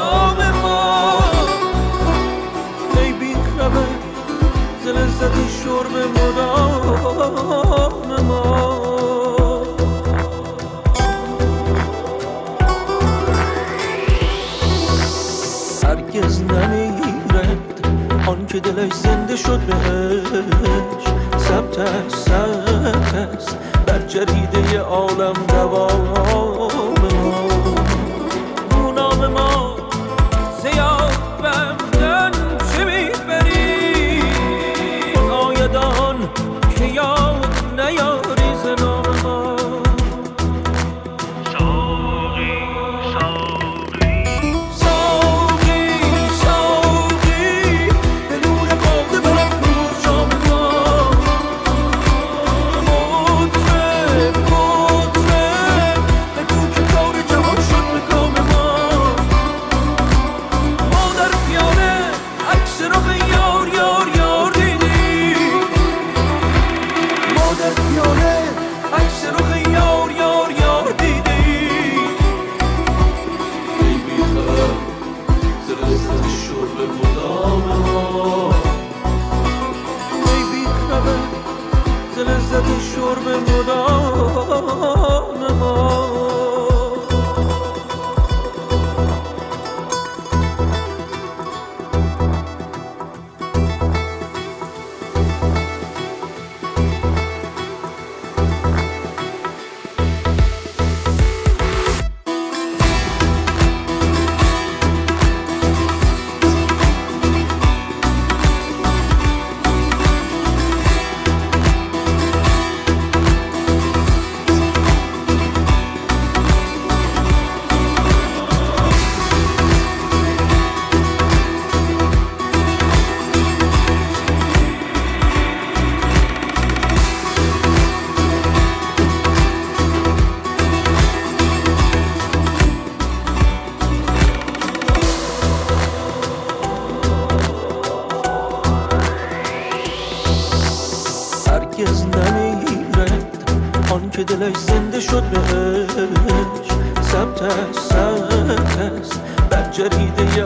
که 18.57 18.71
دلش 18.71 18.93
زنده 18.93 19.35
شد 19.35 19.59
بهش. 19.59 21.03
ثبت 21.39 21.79
است 21.79 22.15
ثبت 22.15 23.13
است. 23.13 23.57
بر 23.85 23.99
جریده 24.07 24.79
عالم 24.79 25.33
دوام. 25.33 26.46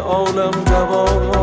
عالم 0.01 0.51
دوام 0.51 1.40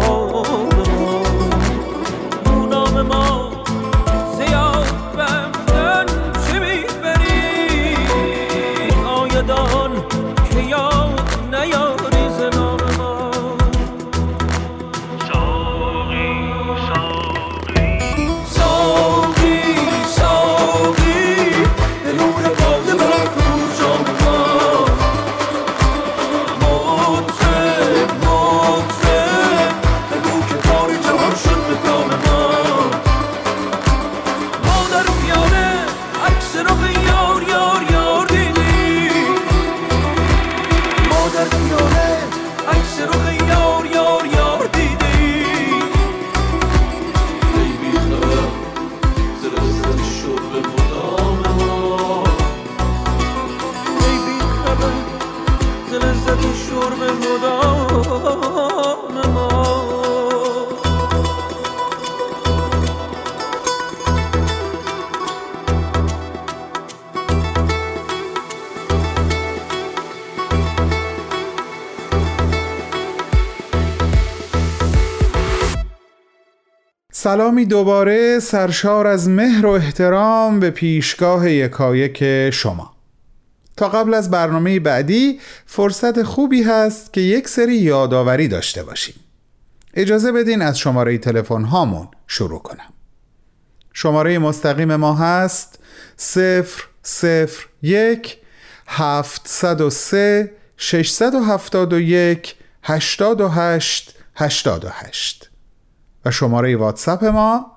سلامی 77.28 77.64
دوباره 77.64 78.38
سرشار 78.38 79.06
از 79.06 79.28
مهر 79.28 79.66
و 79.66 79.70
احترام 79.70 80.60
به 80.60 80.70
پیشگاه 80.70 81.50
یکایک 81.50 82.50
شما. 82.50 82.97
تا 83.78 83.88
قبل 83.88 84.14
از 84.14 84.30
برنامه 84.30 84.80
بعدی 84.80 85.40
فرصت 85.66 86.22
خوبی 86.22 86.62
هست 86.62 87.12
که 87.12 87.20
یک 87.20 87.48
سری 87.48 87.76
یادآوری 87.76 88.48
داشته 88.48 88.82
باشیم. 88.82 89.14
اجازه 89.94 90.32
بدین 90.32 90.62
از 90.62 90.78
شماره 90.78 91.18
تلفن 91.18 91.64
هامون 91.64 92.08
شروع 92.26 92.62
کنم. 92.62 92.92
شماره 93.92 94.38
مستقیم 94.38 94.96
ما 94.96 95.14
هست 95.14 95.78
001 97.82 98.38
703 98.86 100.52
671 100.76 102.54
88 102.82 104.14
88 104.34 105.50
و 106.24 106.30
شماره 106.30 106.76
واتساپ 106.76 107.24
ما 107.24 107.72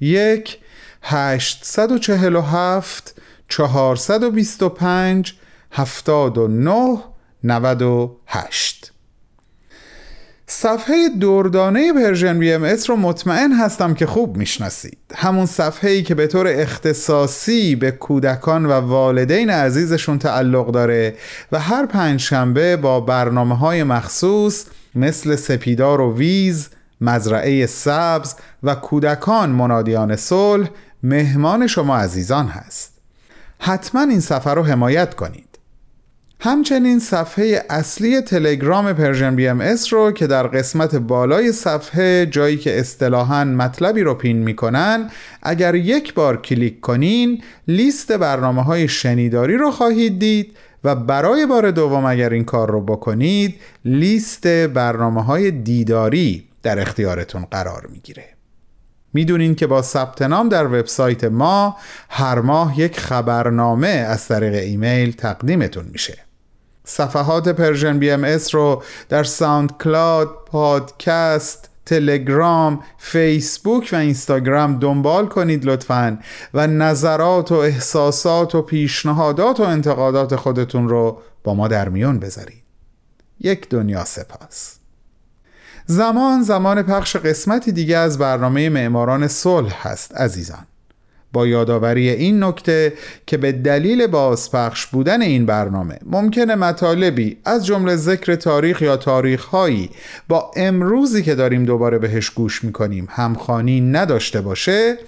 001 0.00 0.60
847 1.02 3.15
425 3.48 5.34
79 5.72 6.98
98 7.44 8.92
صفحه 10.48 11.08
دردانه 11.20 11.92
Persian 11.92 12.38
BMS 12.38 12.90
رو 12.90 12.96
مطمئن 12.96 13.52
هستم 13.52 13.94
که 13.94 14.06
خوب 14.06 14.36
می‌شناسید. 14.36 14.98
همون 15.14 15.46
صفحه 15.46 15.90
ای 15.90 16.02
که 16.02 16.14
به 16.14 16.26
طور 16.26 16.46
اختصاصی 16.48 17.76
به 17.76 17.90
کودکان 17.90 18.66
و 18.66 18.72
والدین 18.72 19.50
عزیزشون 19.50 20.18
تعلق 20.18 20.70
داره 20.70 21.14
و 21.52 21.60
هر 21.60 21.86
پنج 21.86 22.20
شنبه 22.20 22.76
با 22.76 23.00
برنامه 23.00 23.58
های 23.58 23.82
مخصوص 23.82 24.64
مثل 24.94 25.36
سپیدار 25.36 26.00
و 26.00 26.16
ویز، 26.16 26.68
مزرعه 27.00 27.66
سبز 27.66 28.34
و 28.62 28.74
کودکان 28.74 29.50
منادیان 29.50 30.16
صلح 30.16 30.68
مهمان 31.02 31.66
شما 31.66 31.96
عزیزان 31.96 32.46
هست. 32.46 32.95
حتما 33.58 34.02
این 34.02 34.20
صفحه 34.20 34.54
رو 34.54 34.62
حمایت 34.62 35.14
کنید. 35.14 35.46
همچنین 36.40 36.98
صفحه 36.98 37.64
اصلی 37.70 38.20
تلگرام 38.20 38.92
Persian 38.92 39.36
BMS 39.36 39.92
رو 39.92 40.12
که 40.12 40.26
در 40.26 40.46
قسمت 40.46 40.94
بالای 40.94 41.52
صفحه 41.52 42.26
جایی 42.26 42.56
که 42.56 42.80
اصطلاحاً 42.80 43.44
مطلبی 43.44 44.02
رو 44.02 44.14
pin 44.14 44.36
می‌کنن 44.36 45.10
اگر 45.42 45.74
یک 45.74 46.14
بار 46.14 46.42
کلیک 46.42 46.80
کنین 46.80 47.42
لیست 47.68 48.12
برنامه 48.12 48.62
های 48.62 48.88
شنیداری 48.88 49.56
رو 49.56 49.70
خواهید 49.70 50.18
دید 50.18 50.56
و 50.84 50.94
برای 50.94 51.46
بار 51.46 51.70
دوم 51.70 52.04
اگر 52.04 52.30
این 52.30 52.44
کار 52.44 52.70
رو 52.70 52.80
بکنید 52.80 53.54
لیست 53.84 54.46
برنامه 54.46 55.24
های 55.24 55.50
دیداری 55.50 56.48
در 56.62 56.80
اختیارتون 56.80 57.44
قرار 57.50 57.86
می‌گیره. 57.92 58.35
می‌دونین 59.16 59.54
که 59.54 59.66
با 59.66 59.82
ثبت 59.82 60.22
نام 60.22 60.48
در 60.48 60.66
وبسایت 60.66 61.24
ما 61.24 61.76
هر 62.08 62.38
ماه 62.38 62.80
یک 62.80 63.00
خبرنامه 63.00 63.88
از 63.88 64.28
طریق 64.28 64.54
ایمیل 64.54 65.12
تقدیمتون 65.12 65.84
میشه. 65.92 66.18
صفحات 66.84 67.48
Persian 67.48 67.98
BMS 67.98 68.54
رو 68.54 68.82
در 69.08 69.24
SoundCloud، 69.24 70.28
پادکست، 70.46 71.70
تلگرام، 71.86 72.80
فیسبوک 72.98 73.90
و 73.92 73.96
اینستاگرام 73.96 74.78
دنبال 74.78 75.26
کنید 75.26 75.64
لطفا 75.64 76.18
و 76.54 76.66
نظرات 76.66 77.52
و 77.52 77.54
احساسات 77.54 78.54
و 78.54 78.62
پیشنهادات 78.62 79.60
و 79.60 79.62
انتقادات 79.62 80.36
خودتون 80.36 80.88
رو 80.88 81.18
با 81.44 81.54
ما 81.54 81.68
در 81.68 81.88
میون 81.88 82.18
بذارید. 82.18 82.62
یک 83.40 83.68
دنیا 83.68 84.04
سپاس. 84.04 84.75
زمان 85.86 86.42
زمان 86.42 86.82
پخش 86.82 87.16
قسمتی 87.16 87.72
دیگه 87.72 87.96
از 87.96 88.18
برنامه 88.18 88.68
معماران 88.68 89.28
صلح 89.28 89.88
هست 89.88 90.16
عزیزان. 90.16 90.66
با 91.32 91.46
یادآوری 91.46 92.10
این 92.10 92.44
نکته 92.44 92.92
که 93.26 93.36
به 93.36 93.52
دلیل 93.52 94.06
بازپخش 94.06 94.86
بودن 94.86 95.22
این 95.22 95.46
برنامه 95.46 95.98
ممکنه 96.06 96.54
مطالبی 96.54 97.36
از 97.44 97.66
جمله 97.66 97.96
ذکر 97.96 98.34
تاریخ 98.34 98.82
یا 98.82 98.96
تاریخهایی 98.96 99.90
با 100.28 100.50
امروزی 100.56 101.22
که 101.22 101.34
داریم 101.34 101.64
دوباره 101.64 101.98
بهش 101.98 102.30
گوش 102.30 102.64
می‌کنیم 102.64 103.08
همخانی 103.10 103.80
نداشته 103.80 104.40
باشه 104.40 104.98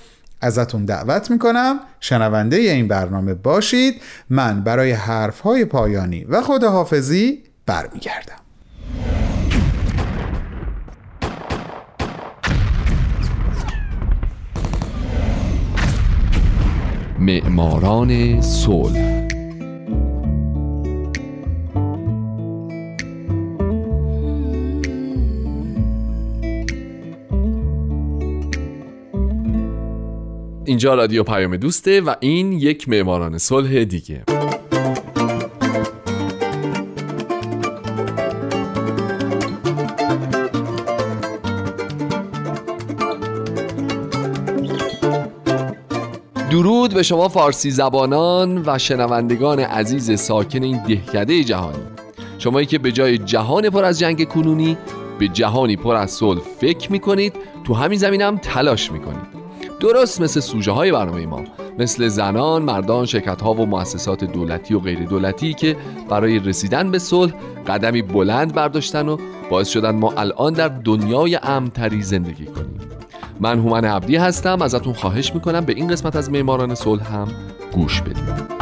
ازتون 0.40 0.84
دعوت 0.84 1.30
می‌کنم 1.30 1.80
شنونده 2.00 2.56
این 2.56 2.88
برنامه 2.88 3.34
باشید. 3.34 4.02
من 4.30 4.60
برای 4.60 4.92
حرفهای 4.92 5.64
پایانی 5.64 6.24
و 6.24 6.42
خداحافظی 6.42 7.42
برمیگردم. 7.66 8.47
معماران 17.28 18.40
صلح. 18.40 19.28
اینجا 30.64 30.94
رادیو 30.94 31.22
پیام 31.22 31.56
دوسته 31.56 32.00
و 32.00 32.14
این 32.20 32.52
یک 32.52 32.88
معماران 32.88 33.38
صلح 33.38 33.84
دیگه. 33.84 34.24
درود 46.88 46.96
به 46.96 47.02
شما 47.02 47.28
فارسی 47.28 47.70
زبانان 47.70 48.62
و 48.66 48.78
شنوندگان 48.78 49.60
عزیز 49.60 50.20
ساکن 50.20 50.62
این 50.62 50.82
دهکده 50.82 51.44
جهانی. 51.44 51.78
شمایی 52.38 52.66
که 52.66 52.78
به 52.78 52.92
جای 52.92 53.18
جهان 53.18 53.70
پر 53.70 53.84
از 53.84 53.98
جنگ 53.98 54.28
کنونی 54.28 54.76
به 55.18 55.28
جهانی 55.28 55.76
پر 55.76 55.94
از 55.94 56.10
صلح 56.10 56.40
فکر 56.60 56.92
می‌کنید 56.92 57.32
تو 57.64 57.74
همین 57.74 57.98
زمینم 57.98 58.38
تلاش 58.38 58.92
می‌کنید. 58.92 59.38
درست 59.80 60.20
مثل 60.20 60.40
سوژه 60.40 60.72
های 60.72 60.92
برنامه 60.92 61.26
ما 61.26 61.40
مثل 61.78 62.08
زنان، 62.08 62.62
مردان، 62.62 63.06
شرکت 63.06 63.42
ها 63.42 63.54
و 63.54 63.66
مؤسسات 63.66 64.24
دولتی 64.24 64.74
و 64.74 64.78
غیر 64.78 65.04
دولتی 65.04 65.54
که 65.54 65.76
برای 66.08 66.38
رسیدن 66.38 66.90
به 66.90 66.98
صلح 66.98 67.32
قدمی 67.66 68.02
بلند 68.02 68.54
برداشتن 68.54 69.08
و 69.08 69.16
باعث 69.50 69.68
شدن 69.68 69.90
ما 69.90 70.12
الان 70.16 70.52
در 70.52 70.68
دنیای 70.68 71.38
امنتری 71.42 72.02
زندگی 72.02 72.44
کنیم. 72.44 72.77
من 73.40 73.58
هومن 73.58 73.84
عبدی 73.84 74.16
هستم. 74.16 74.62
ازتون 74.62 74.92
خواهش 74.92 75.34
می‌کنم 75.34 75.60
به 75.60 75.72
این 75.72 75.88
قسمت 75.88 76.16
از 76.16 76.30
معماران 76.30 76.74
صلح 76.74 77.14
هم 77.14 77.28
گوش 77.72 78.02
بدید. 78.02 78.58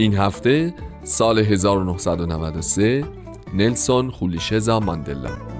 این 0.00 0.14
هفته 0.14 0.74
سال 1.02 1.38
1993 1.38 3.04
نلسون 3.54 4.10
خولیشزا 4.10 4.80
ماندلا. 4.80 5.57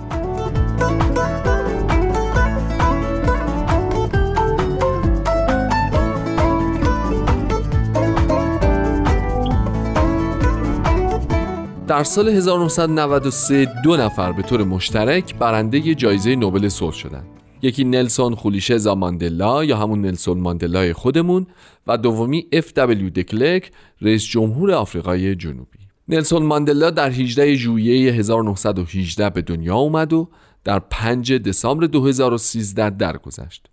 در 11.88 12.04
سال 12.04 12.28
1993 12.28 13.64
دو 13.84 13.96
نفر 13.96 14.32
به 14.32 14.42
طور 14.42 14.64
مشترک 14.64 15.34
برنده 15.34 15.94
جایزه 15.94 16.36
نوبل 16.36 16.68
صلح 16.68 16.92
شدند. 16.92 17.26
یکی 17.62 17.84
نلسون 17.84 18.34
خولیشزا 18.34 18.94
ماندلا 18.94 19.64
یا 19.64 19.76
همون 19.76 20.00
نلسون 20.00 20.40
ماندلای 20.40 20.92
خودمون 20.92 21.46
و 21.86 21.98
دومی 21.98 22.46
اف 22.52 22.72
دبلیو 22.72 23.10
دکلک 23.10 23.72
رئیس 24.00 24.24
جمهور 24.24 24.72
آفریقای 24.72 25.34
جنوبی. 25.34 25.78
نلسون 26.08 26.42
ماندلا 26.42 26.90
در 26.90 27.10
18 27.10 27.54
ژوئیه 27.54 28.12
1918 28.12 29.30
به 29.30 29.42
دنیا 29.42 29.76
اومد 29.76 30.12
و 30.12 30.28
در 30.64 30.78
5 30.78 31.32
دسامبر 31.32 31.86
2013 31.86 32.90
درگذشت. 32.90 33.66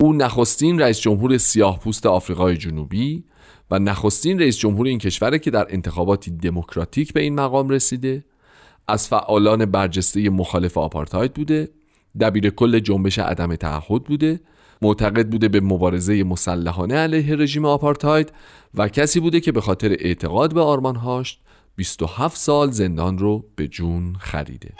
او 0.00 0.12
نخستین 0.12 0.80
رئیس 0.80 1.00
جمهور 1.00 1.38
سیاه 1.38 1.78
پوست 1.78 2.06
آفریقای 2.06 2.56
جنوبی 2.56 3.24
نخستین 3.78 4.38
رئیس 4.38 4.58
جمهور 4.58 4.86
این 4.86 4.98
کشوره 4.98 5.38
که 5.38 5.50
در 5.50 5.66
انتخاباتی 5.68 6.30
دموکراتیک 6.30 7.12
به 7.12 7.20
این 7.20 7.34
مقام 7.34 7.68
رسیده 7.68 8.24
از 8.88 9.08
فعالان 9.08 9.64
برجسته 9.64 10.30
مخالف 10.30 10.78
آپارتاید 10.78 11.34
بوده 11.34 11.68
دبیر 12.20 12.50
کل 12.50 12.78
جنبش 12.78 13.18
عدم 13.18 13.56
تعهد 13.56 14.04
بوده 14.04 14.40
معتقد 14.82 15.28
بوده 15.28 15.48
به 15.48 15.60
مبارزه 15.60 16.24
مسلحانه 16.24 16.94
علیه 16.94 17.36
رژیم 17.36 17.64
آپارتاید 17.64 18.32
و 18.74 18.88
کسی 18.88 19.20
بوده 19.20 19.40
که 19.40 19.52
به 19.52 19.60
خاطر 19.60 19.96
اعتقاد 19.98 20.54
به 20.54 20.60
آرمانهاش 20.60 21.38
27 21.76 22.36
سال 22.36 22.70
زندان 22.70 23.18
رو 23.18 23.44
به 23.56 23.68
جون 23.68 24.16
خریده. 24.18 24.72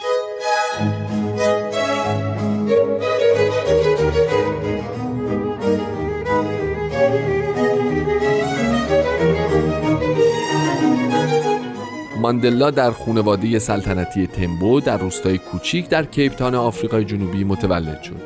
ماندلا 12.25 12.71
در 12.71 12.91
خانواده 12.91 13.59
سلطنتی 13.59 14.27
تمبو 14.27 14.79
در 14.79 14.97
روستای 14.97 15.37
کوچیک 15.37 15.89
در 15.89 16.05
کیپتان 16.05 16.55
آفریقای 16.55 17.05
جنوبی 17.05 17.43
متولد 17.43 18.01
شد. 18.01 18.21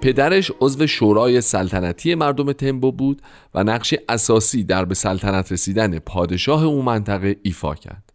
پدرش 0.00 0.52
عضو 0.60 0.86
شورای 0.86 1.40
سلطنتی 1.40 2.14
مردم 2.14 2.52
تمبو 2.52 2.92
بود 2.92 3.22
و 3.54 3.64
نقش 3.64 3.94
اساسی 4.08 4.64
در 4.64 4.84
به 4.84 4.94
سلطنت 4.94 5.52
رسیدن 5.52 5.98
پادشاه 5.98 6.64
اون 6.64 6.84
منطقه 6.84 7.36
ایفا 7.42 7.74
کرد. 7.74 8.12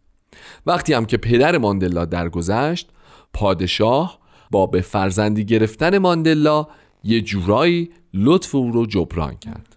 وقتی 0.65 0.93
هم 0.93 1.05
که 1.05 1.17
پدر 1.17 1.57
ماندلا 1.57 2.05
درگذشت، 2.05 2.89
پادشاه 3.33 4.19
با 4.51 4.65
به 4.65 4.81
فرزندی 4.81 5.45
گرفتن 5.45 5.97
ماندلا 5.97 6.67
یه 7.03 7.21
جورایی 7.21 7.89
لطف 8.13 8.55
او 8.55 8.71
رو 8.71 8.85
جبران 8.85 9.35
کرد. 9.35 9.68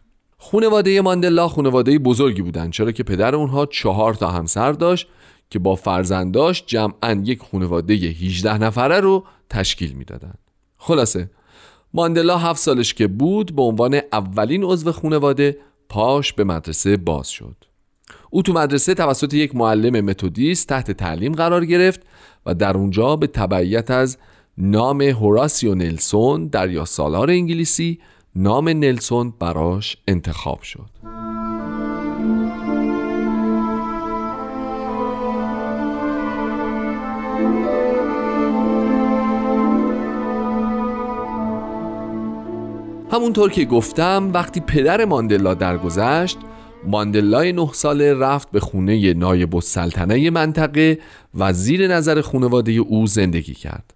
خونواده 0.45 1.01
ماندلا 1.01 1.49
خونواده 1.49 1.99
بزرگی 1.99 2.43
بودن 2.43 2.71
چرا 2.71 2.93
که 2.93 3.03
پدر 3.03 3.35
اونها 3.35 3.67
چهار 3.67 4.15
تا 4.15 4.31
همسر 4.31 4.73
داشت 4.73 5.09
که 5.51 5.59
با 5.59 5.75
فرزنداش 5.75 6.65
جمعا 6.67 7.23
یک 7.25 7.39
خونواده 7.39 7.95
18 7.95 8.59
نفره 8.59 9.01
رو 9.01 9.25
تشکیل 9.51 9.93
می‌دادند. 9.93 10.39
خلاصه 10.77 11.31
ماندلا 11.95 12.39
هفت 12.39 12.61
سالش 12.61 12.95
که 12.95 13.07
بود 13.07 13.57
به 13.57 13.63
عنوان 13.63 14.01
اولین 14.13 14.65
عضو 14.65 14.93
خونواده 14.93 15.57
پاش 15.89 16.33
به 16.33 16.45
مدرسه 16.45 16.97
باز 16.97 17.29
شد. 17.29 17.57
او 18.31 18.43
تو 18.43 18.53
مدرسه 18.53 18.95
توسط 18.95 19.35
یک 19.35 19.57
معلم 19.57 20.05
متودیست 20.05 20.69
تحت 20.69 20.91
تعلیم 20.91 21.33
قرار 21.33 21.65
گرفت 21.65 22.01
و 22.47 22.55
در 22.55 22.77
اونجا 22.77 23.17
به 23.17 23.27
تبعیت 23.27 23.91
از 23.91 24.19
نام 24.59 25.03
هوراسیو 25.03 25.75
نلسون 25.75 26.47
در 26.47 26.71
یا 26.71 26.85
سالار 26.85 27.31
انگلیسی 27.31 27.99
نام 28.37 28.69
نلسون 28.69 29.33
براش 29.41 29.97
انتخاب 30.09 30.63
شد. 30.63 30.89
همونطور 43.13 43.51
که 43.51 43.65
گفتم 43.65 44.31
وقتی 44.35 44.61
پدر 44.61 45.05
ماندلا 45.05 45.55
درگذشت 45.55 46.39
ماندلای 46.87 47.53
نه 47.53 47.73
ساله 47.73 48.15
رفت 48.15 48.51
به 48.51 48.61
خونه 48.61 49.15
نایب 49.15 49.55
السلطنه 49.55 50.31
منطقه 50.31 50.99
و 51.35 51.53
زیر 51.53 51.89
نظر 51.89 52.21
خانواده 52.21 52.73
او 52.73 53.07
زندگی 53.07 53.55
کرد. 53.55 53.95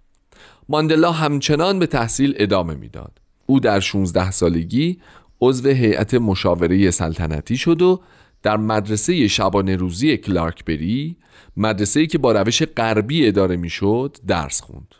ماندلا 0.69 1.11
همچنان 1.11 1.79
به 1.79 1.87
تحصیل 1.87 2.33
ادامه 2.37 2.75
می‌داد. 2.75 3.26
او 3.47 3.59
در 3.59 3.79
16 3.79 4.31
سالگی 4.31 4.99
عضو 5.41 5.69
هیئت 5.69 6.13
مشاوره 6.13 6.91
سلطنتی 6.91 7.57
شد 7.57 7.81
و 7.81 8.01
در 8.43 8.57
مدرسه 8.57 9.27
شبانه 9.27 9.75
روزی 9.75 10.17
کلارکبری 10.17 11.17
مدرسه‌ای 11.57 12.07
که 12.07 12.17
با 12.17 12.31
روش 12.31 12.63
غربی 12.63 13.27
اداره 13.27 13.55
می‌شد 13.55 14.17
درس 14.27 14.61
خوند. 14.61 14.95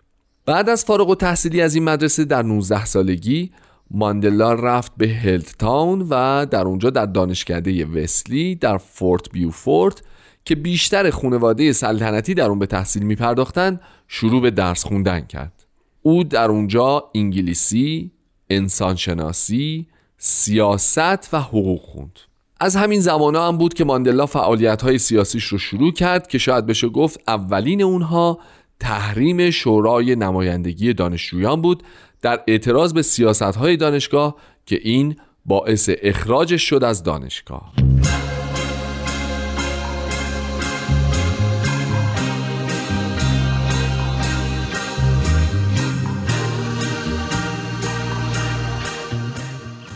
بعد 0.45 0.69
از 0.69 0.85
فارغ 0.85 1.09
و 1.09 1.15
تحصیلی 1.15 1.61
از 1.61 1.75
این 1.75 1.83
مدرسه 1.83 2.25
در 2.25 2.43
19 2.43 2.85
سالگی 2.85 3.51
ماندلا 3.91 4.53
رفت 4.53 4.91
به 4.97 5.07
هلت 5.07 5.57
تاون 5.59 6.07
و 6.09 6.45
در 6.45 6.61
اونجا 6.61 6.89
در 6.89 7.05
دانشکده 7.05 7.85
وسلی 7.85 8.55
در 8.55 8.77
فورت 8.77 9.31
بیوفورت 9.31 10.01
که 10.45 10.55
بیشتر 10.55 11.09
خانواده 11.09 11.73
سلطنتی 11.73 12.33
در 12.33 12.45
اون 12.45 12.59
به 12.59 12.65
تحصیل 12.65 13.03
می 13.03 13.15
پرداختن 13.15 13.79
شروع 14.07 14.41
به 14.41 14.51
درس 14.51 14.85
خوندن 14.85 15.19
کرد. 15.19 15.65
او 16.01 16.23
در 16.23 16.45
اونجا 16.45 17.03
انگلیسی، 17.15 18.11
انسانشناسی، 18.49 19.87
سیاست 20.17 21.33
و 21.33 21.39
حقوق 21.39 21.81
خوند. 21.81 22.19
از 22.59 22.75
همین 22.75 22.99
زمان 22.99 23.35
هم 23.35 23.57
بود 23.57 23.73
که 23.73 23.85
ماندلا 23.85 24.25
فعالیت 24.25 24.81
های 24.81 24.97
سیاسیش 24.97 25.43
رو 25.43 25.57
شروع 25.57 25.93
کرد 25.93 26.27
که 26.27 26.37
شاید 26.37 26.65
بشه 26.65 26.89
گفت 26.89 27.19
اولین 27.27 27.81
اونها 27.81 28.39
تحریم 28.79 29.49
شورای 29.49 30.15
نمایندگی 30.15 30.93
دانشجویان 30.93 31.61
بود 31.61 31.83
در 32.21 32.43
اعتراض 32.47 32.93
به 32.93 33.01
سیاست 33.01 33.41
های 33.41 33.77
دانشگاه 33.77 34.35
که 34.65 34.79
این 34.83 35.15
باعث 35.45 35.89
اخراجش 36.01 36.69
شد 36.69 36.83
از 36.83 37.03
دانشگاه 37.03 37.73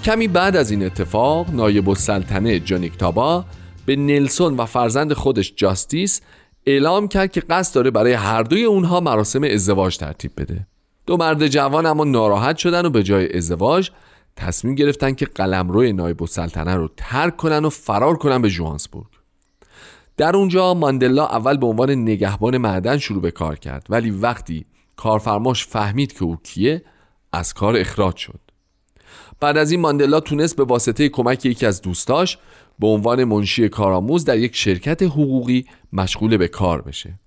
کمی 0.03 0.27
بعد 0.27 0.55
از 0.55 0.71
این 0.71 0.85
اتفاق 0.85 1.49
نایب 1.49 1.89
السلطنه 1.89 2.59
جانیکتابا 2.59 3.45
به 3.85 3.95
نلسون 3.95 4.57
و 4.57 4.65
فرزند 4.65 5.13
خودش 5.13 5.53
جاستیس 5.55 6.21
اعلام 6.65 7.07
کرد 7.07 7.31
که 7.31 7.41
قصد 7.41 7.75
داره 7.75 7.91
برای 7.91 8.13
هر 8.13 8.43
دوی 8.43 8.63
اونها 8.63 8.99
مراسم 8.99 9.43
ازدواج 9.43 9.97
ترتیب 9.97 10.31
بده. 10.37 10.67
دو 11.05 11.17
مرد 11.17 11.47
جوان 11.47 11.85
اما 11.85 12.03
ناراحت 12.03 12.57
شدن 12.57 12.85
و 12.85 12.89
به 12.89 13.03
جای 13.03 13.37
ازدواج 13.37 13.91
تصمیم 14.35 14.75
گرفتن 14.75 15.13
که 15.13 15.25
قلمرو 15.25 15.93
نایب 15.93 16.23
السلطنه 16.23 16.75
رو 16.75 16.89
ترک 16.97 17.37
کنن 17.37 17.65
و 17.65 17.69
فرار 17.69 18.17
کنن 18.17 18.41
به 18.41 18.49
جوانسبورگ. 18.49 19.07
در 20.17 20.35
اونجا 20.35 20.73
ماندلا 20.73 21.25
اول 21.25 21.57
به 21.57 21.65
عنوان 21.65 21.91
نگهبان 21.91 22.57
معدن 22.57 22.97
شروع 22.97 23.21
به 23.21 23.31
کار 23.31 23.55
کرد 23.55 23.87
ولی 23.89 24.11
وقتی 24.11 24.65
کارفرماش 24.95 25.65
فهمید 25.65 26.13
که 26.13 26.23
او 26.23 26.37
کیه 26.43 26.81
از 27.33 27.53
کار 27.53 27.77
اخراج 27.77 28.15
شد. 28.15 28.50
بعد 29.41 29.57
از 29.57 29.71
این 29.71 29.79
ماندلا 29.79 30.19
تونست 30.19 30.55
به 30.55 30.63
واسطه 30.63 31.09
کمک 31.09 31.45
یکی 31.45 31.65
از 31.65 31.81
دوستاش 31.81 32.37
به 32.79 32.87
عنوان 32.87 33.23
منشی 33.23 33.69
کارآموز 33.69 34.25
در 34.25 34.37
یک 34.37 34.55
شرکت 34.55 35.03
حقوقی 35.03 35.65
مشغول 35.93 36.37
به 36.37 36.47
کار 36.47 36.81
بشه. 36.81 37.19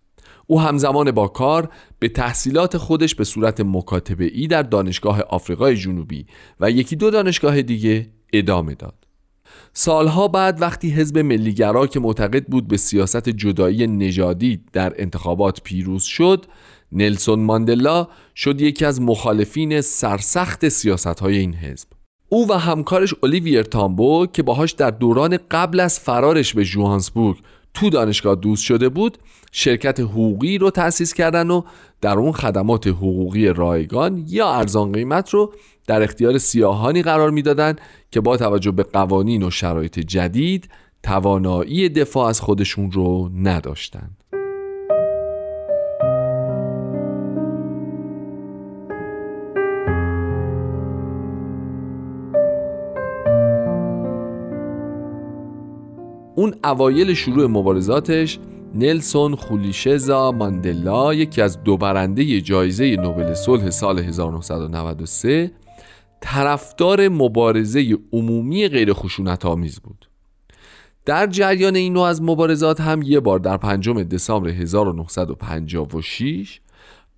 او 0.46 0.60
همزمان 0.60 1.10
با 1.10 1.28
کار 1.28 1.68
به 1.98 2.08
تحصیلات 2.08 2.76
خودش 2.76 3.14
به 3.14 3.24
صورت 3.24 3.60
مکاتبه 3.60 4.24
ای 4.24 4.46
در 4.46 4.62
دانشگاه 4.62 5.20
آفریقای 5.20 5.76
جنوبی 5.76 6.26
و 6.60 6.70
یکی 6.70 6.96
دو 6.96 7.10
دانشگاه 7.10 7.62
دیگه 7.62 8.06
ادامه 8.32 8.74
داد. 8.74 8.94
سالها 9.72 10.28
بعد 10.28 10.62
وقتی 10.62 10.90
حزب 10.90 11.18
ملیگرا 11.18 11.86
که 11.86 12.00
معتقد 12.00 12.44
بود 12.44 12.68
به 12.68 12.76
سیاست 12.76 13.28
جدایی 13.28 13.86
نژادی 13.86 14.60
در 14.72 14.92
انتخابات 14.98 15.62
پیروز 15.62 16.02
شد 16.02 16.46
نلسون 16.92 17.40
ماندلا 17.40 18.08
شد 18.36 18.60
یکی 18.60 18.84
از 18.84 19.00
مخالفین 19.00 19.80
سرسخت 19.80 20.68
سیاست 20.68 21.20
های 21.20 21.38
این 21.38 21.54
حزب. 21.54 21.93
او 22.35 22.51
و 22.51 22.53
همکارش 22.53 23.14
اولیویر 23.22 23.62
تامبو 23.62 24.26
که 24.32 24.43
باهاش 24.43 24.72
در 24.72 24.91
دوران 24.91 25.39
قبل 25.51 25.80
از 25.80 26.01
فرارش 26.01 26.55
به 26.55 26.64
جوهانسبورگ 26.64 27.37
تو 27.74 27.91
دانشگاه 27.91 28.35
دوست 28.35 28.62
شده 28.62 28.89
بود 28.89 29.18
شرکت 29.53 30.01
حقوقی 30.01 30.59
رو 30.59 30.70
تأسیس 30.70 31.14
کردن 31.14 31.51
و 31.51 31.62
در 32.01 32.18
اون 32.18 32.32
خدمات 32.32 32.87
حقوقی 32.87 33.47
رایگان 33.47 34.24
یا 34.28 34.49
ارزان 34.49 34.93
قیمت 34.93 35.30
رو 35.30 35.53
در 35.87 36.03
اختیار 36.03 36.39
سیاهانی 36.39 37.03
قرار 37.03 37.30
می‌دادند 37.30 37.80
که 38.11 38.20
با 38.20 38.37
توجه 38.37 38.70
به 38.70 38.82
قوانین 38.82 39.43
و 39.43 39.51
شرایط 39.51 39.99
جدید 39.99 40.68
توانایی 41.03 41.89
دفاع 41.89 42.28
از 42.28 42.41
خودشون 42.41 42.93
رو 42.93 43.30
نداشتند. 43.37 44.23
اون 56.37 56.55
اوایل 56.64 57.14
شروع 57.14 57.47
مبارزاتش 57.47 58.39
نلسون 58.74 59.35
خولیشزا 59.35 60.32
ماندلا 60.32 61.14
یکی 61.14 61.43
از 61.43 61.62
دو 61.62 61.76
برنده 61.76 62.41
جایزه 62.41 62.97
نوبل 62.97 63.35
صلح 63.35 63.70
سال 63.70 63.99
1993 63.99 65.51
طرفدار 66.20 67.09
مبارزه 67.09 67.99
عمومی 68.12 68.68
غیر 68.68 68.93
خشونت 68.93 69.47
آمیز 69.47 69.80
بود. 69.80 70.09
در 71.05 71.26
جریان 71.26 71.76
این 71.76 71.93
نوع 71.93 72.03
از 72.03 72.22
مبارزات 72.22 72.80
هم 72.80 73.03
یه 73.03 73.20
بار 73.20 73.39
در 73.39 73.57
پنجم 73.57 74.03
دسامبر 74.03 74.49
1956 74.49 76.61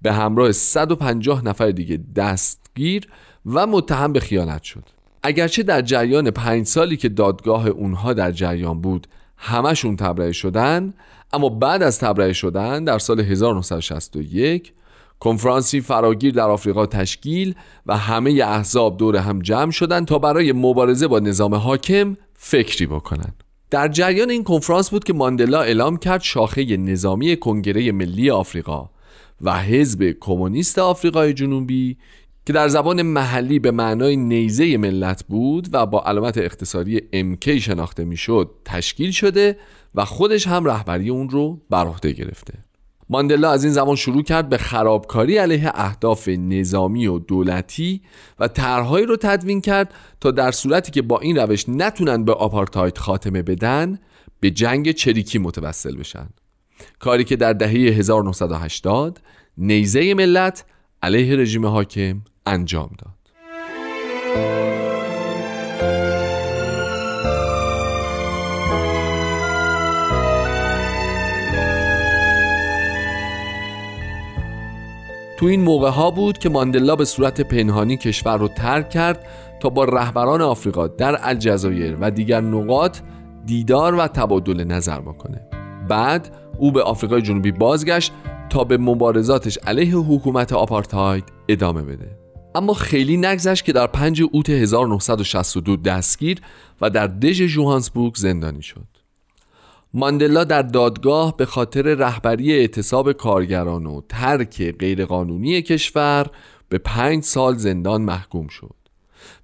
به 0.03 0.13
همراه 0.13 0.53
150 0.53 1.45
نفر 1.45 1.71
دیگه 1.71 2.01
دستگیر 2.17 3.09
و 3.47 3.67
متهم 3.67 4.13
به 4.13 4.21
خیانت 4.21 4.63
شد. 4.63 4.96
اگرچه 5.27 5.63
در 5.63 5.83
جریان 5.83 6.31
پنج 6.31 6.67
سالی 6.67 6.97
که 6.97 7.09
دادگاه 7.09 7.69
اونها 7.69 8.13
در 8.13 8.33
جریان 8.33 8.81
بود 8.81 9.07
همشون 9.37 9.97
تبرئه 9.97 10.33
شدن 10.33 10.95
اما 11.33 11.49
بعد 11.49 11.83
از 11.83 11.99
تبرئه 11.99 12.33
شدن 12.33 12.85
در 12.85 12.99
سال 12.99 13.21
1961 13.21 14.73
کنفرانسی 15.21 15.81
فراگیر 15.81 16.35
در 16.35 16.49
آفریقا 16.49 16.87
تشکیل 16.87 17.55
و 17.87 17.97
همه 17.97 18.31
احزاب 18.31 18.97
دور 18.97 19.17
هم 19.17 19.43
جمع 19.43 19.71
شدند 19.71 20.07
تا 20.07 20.19
برای 20.19 20.53
مبارزه 20.53 21.09
با 21.09 21.19
نظام 21.19 21.55
حاکم 21.55 22.17
فکری 22.35 22.87
بکنند. 22.87 23.45
در 23.71 23.89
جریان 23.89 24.31
این 24.31 24.45
کنفرانس 24.45 24.91
بود 24.91 25.05
که 25.05 25.13
ماندلا 25.13 25.61
اعلام 25.61 25.97
کرد 25.97 26.23
شاخه 26.23 26.77
نظامی 26.77 27.37
کنگره 27.37 27.93
ملی 27.93 28.31
آفریقا 28.31 28.91
و 29.41 29.63
حزب 29.63 30.17
کمونیست 30.21 30.79
آفریقای 30.79 31.33
جنوبی 31.33 31.97
که 32.47 32.53
در 32.53 32.69
زبان 32.69 33.03
محلی 33.03 33.59
به 33.59 33.71
معنای 33.71 34.17
نیزه 34.17 34.77
ملت 34.77 35.25
بود 35.29 35.69
و 35.73 35.87
با 35.87 36.03
علامت 36.03 36.39
اختصاری 36.39 36.99
MK 36.99 37.49
شناخته 37.49 38.05
می‌شد 38.05 38.51
تشکیل 38.65 39.11
شده 39.11 39.59
و 39.95 40.05
خودش 40.05 40.47
هم 40.47 40.65
رهبری 40.65 41.11
اون 41.11 41.29
رو 41.29 41.61
بر 41.71 41.87
عهده 41.87 42.13
گرفته. 42.13 42.55
ماندلا 43.09 43.51
از 43.51 43.65
این 43.65 43.73
زمان 43.73 43.97
شروع 43.97 44.23
کرد 44.23 44.49
به 44.49 44.59
خرابکاری 44.59 45.37
علیه 45.37 45.71
اهداف 45.75 46.29
نظامی 46.29 47.07
و 47.07 47.19
دولتی 47.19 48.03
و 48.39 48.49
طرحهایی 48.49 49.07
رو 49.07 49.17
تدوین 49.17 49.61
کرد 49.61 49.95
تا 50.21 50.31
در 50.31 50.51
صورتی 50.51 50.93
که 50.93 51.03
با 51.03 51.19
این 51.19 51.39
روش 51.39 51.69
نتونن 51.69 52.25
به 52.25 52.33
آپارتاید 52.33 52.99
خاتمه 52.99 53.43
بدن 53.43 53.99
به 54.41 54.51
جنگ 54.51 54.91
چریکی 54.91 55.39
متوسل 55.39 55.97
بشن. 55.97 56.29
کاری 56.99 57.25
که 57.25 57.37
در 57.37 57.53
دهه 57.53 57.71
1980 57.71 59.21
نیزه 59.59 60.15
ملت 60.15 60.65
علیه 61.03 61.37
رژیم 61.37 61.67
حاکم 61.67 62.21
انجام 62.47 62.91
داد. 62.99 63.17
تو 75.39 75.47
این 75.47 75.61
موقع 75.61 75.91
ها 75.91 76.11
بود 76.11 76.39
که 76.39 76.49
ماندلا 76.49 76.97
به 76.97 77.05
صورت 77.05 77.41
پنهانی 77.41 77.97
کشور 77.97 78.37
رو 78.39 78.49
ترک 78.49 78.91
کرد 78.91 79.27
تا 79.61 79.69
با 79.69 79.85
رهبران 79.85 80.43
آفریقا 80.43 80.87
در 80.87 81.19
الجزایر 81.23 81.97
و 82.01 82.11
دیگر 82.11 82.41
نقاط 82.41 82.99
دیدار 83.47 83.95
و 83.95 84.07
تبادل 84.07 84.65
نظر 84.65 85.01
بکنه. 85.01 85.41
بعد 85.89 86.37
او 86.59 86.73
به 86.73 86.83
آفریقای 86.83 87.23
جنوبی 87.23 87.53
بازگشت 87.53 88.13
تا 88.51 88.65
به 88.65 88.79
مبارزاتش 88.79 89.59
علیه 89.59 89.95
حکومت 89.95 90.53
آپارتاید 90.53 91.25
ادامه 91.49 91.83
بده 91.83 92.19
اما 92.55 92.75
خیلی 92.75 93.17
نگذشت 93.17 93.65
که 93.65 93.73
در 93.73 93.87
5 93.87 94.23
اوت 94.33 94.51
1962 94.51 95.77
دستگیر 95.77 96.41
و 96.81 96.91
در 96.91 97.07
دژ 97.07 97.43
جوهانسبورگ 97.43 98.15
زندانی 98.15 98.63
شد 98.63 98.87
ماندلا 99.95 100.45
در 100.45 100.63
دادگاه 100.63 101.37
به 101.37 101.47
خاطر 101.47 101.83
رهبری 101.83 102.53
اعتصاب 102.53 103.13
کارگران 103.13 103.87
و 103.87 104.01
ترک 104.09 104.77
غیرقانونی 104.79 105.63
کشور 105.63 106.27
به 106.69 106.79
پنج 106.79 107.23
سال 107.23 107.57
زندان 107.57 108.03
محکوم 108.03 108.49
شد 108.49 108.75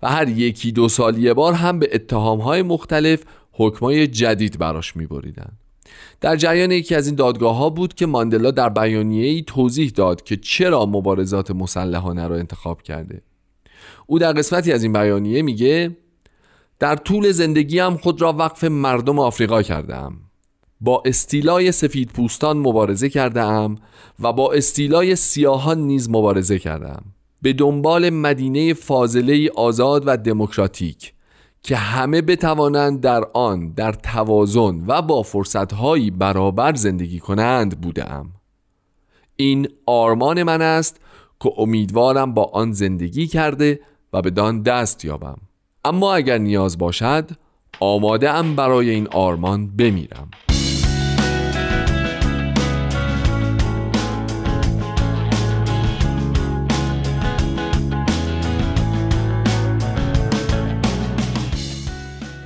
و 0.03 0.09
هر 0.09 0.29
یکی 0.29 0.73
دو 0.73 0.89
سال 0.89 1.19
یه 1.19 1.35
بار 1.35 1.53
هم 1.53 1.79
به 1.79 1.89
اتهامهای 1.93 2.63
مختلف 2.63 3.23
حکمای 3.53 4.07
جدید 4.07 4.59
براش 4.59 4.97
می 4.97 5.07
بریدن. 5.07 5.53
در 6.23 6.37
جریان 6.37 6.71
یکی 6.71 6.95
از 6.95 7.07
این 7.07 7.17
دادگاه 7.17 7.57
ها 7.57 7.71
بود 7.71 7.95
که 7.95 8.07
ماندلا 8.07 8.51
در 8.51 8.69
بیانیه 8.69 9.27
ای 9.27 9.43
توضیح 9.47 9.91
داد 9.91 10.23
که 10.23 10.37
چرا 10.37 10.87
مبارزات 10.87 11.51
مسلحانه 11.51 12.29
را 12.29 12.37
انتخاب 12.37 12.83
کرده. 12.83 13.23
او 14.07 14.19
در 14.19 14.33
قسمتی 14.33 14.73
از 14.73 14.83
این 14.83 14.93
بیانیه 14.93 15.43
میگه 15.43 15.97
در 16.79 16.97
طول 16.97 17.33
زندگیم 17.33 17.97
خود 17.97 18.23
را 18.23 18.33
وقف 18.33 18.65
مردم 18.65 19.19
آفریقا 19.19 19.63
کردم 19.63 20.17
با 20.81 21.03
استیلای 21.07 21.73
سفید 21.73 22.09
پوستان 22.09 22.57
مبارزه 22.59 23.09
کرده 23.09 23.41
ام 23.41 23.79
و 24.21 24.33
با 24.33 24.53
استیلای 24.53 25.17
سیاهان 25.17 25.79
نیز 25.79 26.11
مبارزه 26.11 26.59
کردم 26.59 27.03
به 27.43 27.53
دنبال 27.53 28.11
مدینه 28.11 28.75
فاضله 28.75 29.51
آزاد 29.55 30.03
و 30.07 30.17
دموکراتیک 30.17 31.13
که 31.63 31.77
همه 31.77 32.23
بتوانند 32.23 33.01
در 33.01 33.25
آن 33.35 33.69
در 33.69 33.93
توازن 33.93 34.85
و 34.87 35.03
با 35.03 35.23
فرصتهایی 35.23 36.11
برابر 36.11 36.75
زندگی 36.75 37.19
کنند 37.19 37.81
بودم. 37.81 38.33
این 39.37 39.69
آرمان 39.87 40.43
من 40.43 40.63
است 40.63 41.01
که 41.41 41.53
امیدوارم 41.57 42.35
با 42.35 42.45
آن 42.45 42.73
زندگی 42.73 43.27
کرده 43.27 43.81
و 44.13 44.23
به 44.23 44.31
دان 44.31 44.63
دست 44.63 45.05
یابم. 45.05 45.39
اما 45.85 46.15
اگر 46.15 46.39
نیاز 46.39 46.79
باشد 46.79 47.31
آماده 47.81 48.31
ام 48.31 48.57
برای 48.57 48.91
این 48.91 49.09
آرمان 49.09 49.77
بمیرم. 49.77 50.31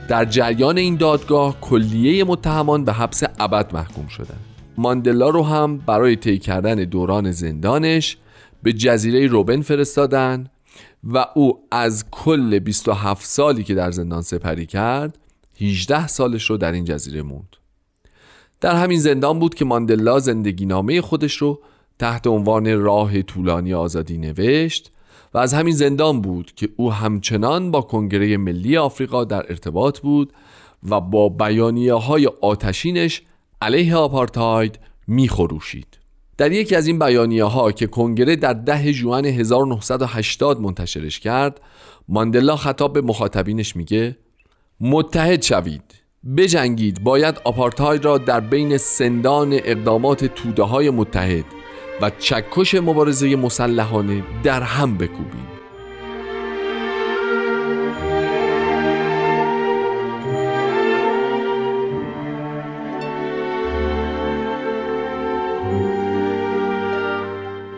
در 0.08 0.24
جریان 0.24 0.78
این 0.78 0.96
دادگاه 0.96 1.60
کلیه 1.60 2.24
متهمان 2.24 2.84
به 2.84 2.92
حبس 2.92 3.22
ابد 3.38 3.74
محکوم 3.74 4.06
شدند. 4.06 4.40
ماندلا 4.78 5.28
رو 5.28 5.42
هم 5.42 5.76
برای 5.76 6.16
طی 6.16 6.38
کردن 6.38 6.74
دوران 6.74 7.30
زندانش 7.30 8.16
به 8.62 8.72
جزیره 8.72 9.26
روبن 9.26 9.60
فرستادن 9.60 10.46
و 11.04 11.26
او 11.34 11.58
از 11.70 12.04
کل 12.10 12.58
27 12.58 13.26
سالی 13.26 13.64
که 13.64 13.74
در 13.74 13.90
زندان 13.90 14.22
سپری 14.22 14.66
کرد 14.66 15.18
18 15.60 16.06
سالش 16.06 16.50
رو 16.50 16.56
در 16.56 16.72
این 16.72 16.84
جزیره 16.84 17.22
موند 17.22 17.56
در 18.60 18.76
همین 18.76 18.98
زندان 18.98 19.38
بود 19.38 19.54
که 19.54 19.64
ماندلا 19.64 20.18
زندگی 20.18 20.66
نامه 20.66 21.00
خودش 21.00 21.36
رو 21.36 21.60
تحت 21.98 22.26
عنوان 22.26 22.80
راه 22.80 23.22
طولانی 23.22 23.74
آزادی 23.74 24.18
نوشت 24.18 24.92
و 25.36 25.38
از 25.38 25.54
همین 25.54 25.74
زندان 25.74 26.20
بود 26.20 26.52
که 26.56 26.68
او 26.76 26.92
همچنان 26.92 27.70
با 27.70 27.80
کنگره 27.80 28.36
ملی 28.36 28.76
آفریقا 28.76 29.24
در 29.24 29.46
ارتباط 29.48 30.00
بود 30.00 30.32
و 30.90 31.00
با 31.00 31.28
بیانیه 31.28 31.94
های 31.94 32.26
آتشینش 32.40 33.22
علیه 33.62 33.96
آپارتاید 33.96 34.78
میخروشید. 35.06 35.98
در 36.38 36.52
یکی 36.52 36.76
از 36.76 36.86
این 36.86 36.98
بیانیه 36.98 37.44
ها 37.44 37.72
که 37.72 37.86
کنگره 37.86 38.36
در 38.36 38.52
ده 38.52 38.92
جوان 38.92 39.24
1980 39.24 40.60
منتشرش 40.60 41.20
کرد 41.20 41.60
ماندلا 42.08 42.56
خطاب 42.56 42.92
به 42.92 43.00
مخاطبینش 43.00 43.76
میگه 43.76 44.16
متحد 44.80 45.42
شوید. 45.42 45.94
بجنگید. 46.36 47.02
باید 47.04 47.40
آپارتاید 47.44 48.04
را 48.04 48.18
در 48.18 48.40
بین 48.40 48.76
سندان 48.76 49.52
اقدامات 49.52 50.24
توده 50.24 50.62
های 50.62 50.90
متحد 50.90 51.65
و 52.02 52.10
چکش 52.18 52.74
مبارزه 52.74 53.36
مسلحانه 53.36 54.22
در 54.42 54.62
هم 54.62 54.96
بکوبیم. 54.96 55.46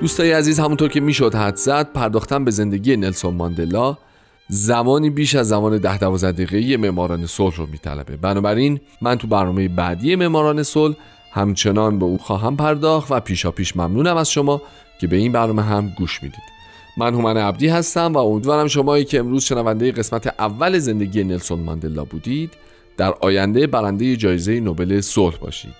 دوستای 0.01 0.33
عزیز 0.33 0.61
همونطور 0.61 0.89
که 0.89 1.01
می‌شد 1.01 1.35
حد 1.35 1.57
زد 1.57 1.93
پرداختن 1.93 2.45
به 2.45 2.51
زندگی 2.51 2.97
نلسون 2.97 3.35
ماندلا 3.35 3.97
زمانی 4.49 5.11
بیش 5.11 5.35
از 5.35 5.49
زمان 5.49 5.79
ده 5.79 5.99
دوازده 5.99 6.45
دقیقه 6.45 6.77
معماران 6.77 7.27
صلح 7.27 7.57
رو 7.57 7.66
میطلبه. 7.66 8.16
بنابراین 8.16 8.81
من 9.03 9.19
تو 9.19 9.27
برنامه 9.27 9.69
بعدی 9.69 10.16
معماران 10.16 10.62
صلح 10.62 10.97
همچنان 11.39 11.99
به 11.99 12.05
او 12.05 12.18
خواهم 12.18 12.57
پرداخت 12.57 13.11
و 13.12 13.20
پیشا 13.20 13.51
پیش 13.51 13.76
ممنونم 13.76 14.16
از 14.16 14.30
شما 14.30 14.62
که 15.01 15.07
به 15.07 15.16
این 15.16 15.32
برنامه 15.32 15.62
هم 15.62 15.89
گوش 15.89 16.22
می‌دید. 16.22 16.59
من 16.97 17.14
هومن 17.14 17.36
عبدی 17.36 17.68
هستم 17.68 18.12
و 18.12 18.18
امیدوارم 18.18 18.68
شمایی 18.68 19.05
که 19.05 19.18
امروز 19.18 19.45
شنونده 19.45 19.93
قسمت 19.93 20.26
اول 20.26 20.78
زندگی 20.78 21.24
نلسون 21.24 21.61
ماندلا 21.61 22.05
بودید 22.05 22.55
در 22.97 23.14
آینده 23.20 23.66
برنده 23.66 24.16
جایزه 24.16 24.61
نوبل 24.61 25.01
صلح 25.01 25.36
باشید. 25.36 25.74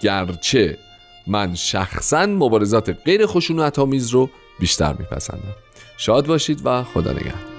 گرچه 0.00 0.78
من 1.26 1.54
شخصا 1.54 2.26
مبارزات 2.26 2.96
غیر 3.04 3.26
خشونت 3.26 3.78
آمیز 3.78 4.10
رو 4.10 4.30
بیشتر 4.60 4.94
میپسندم. 4.98 5.56
شاد 5.96 6.26
باشید 6.26 6.60
و 6.64 6.82
خدا 6.82 7.12
نگهدار. 7.12 7.53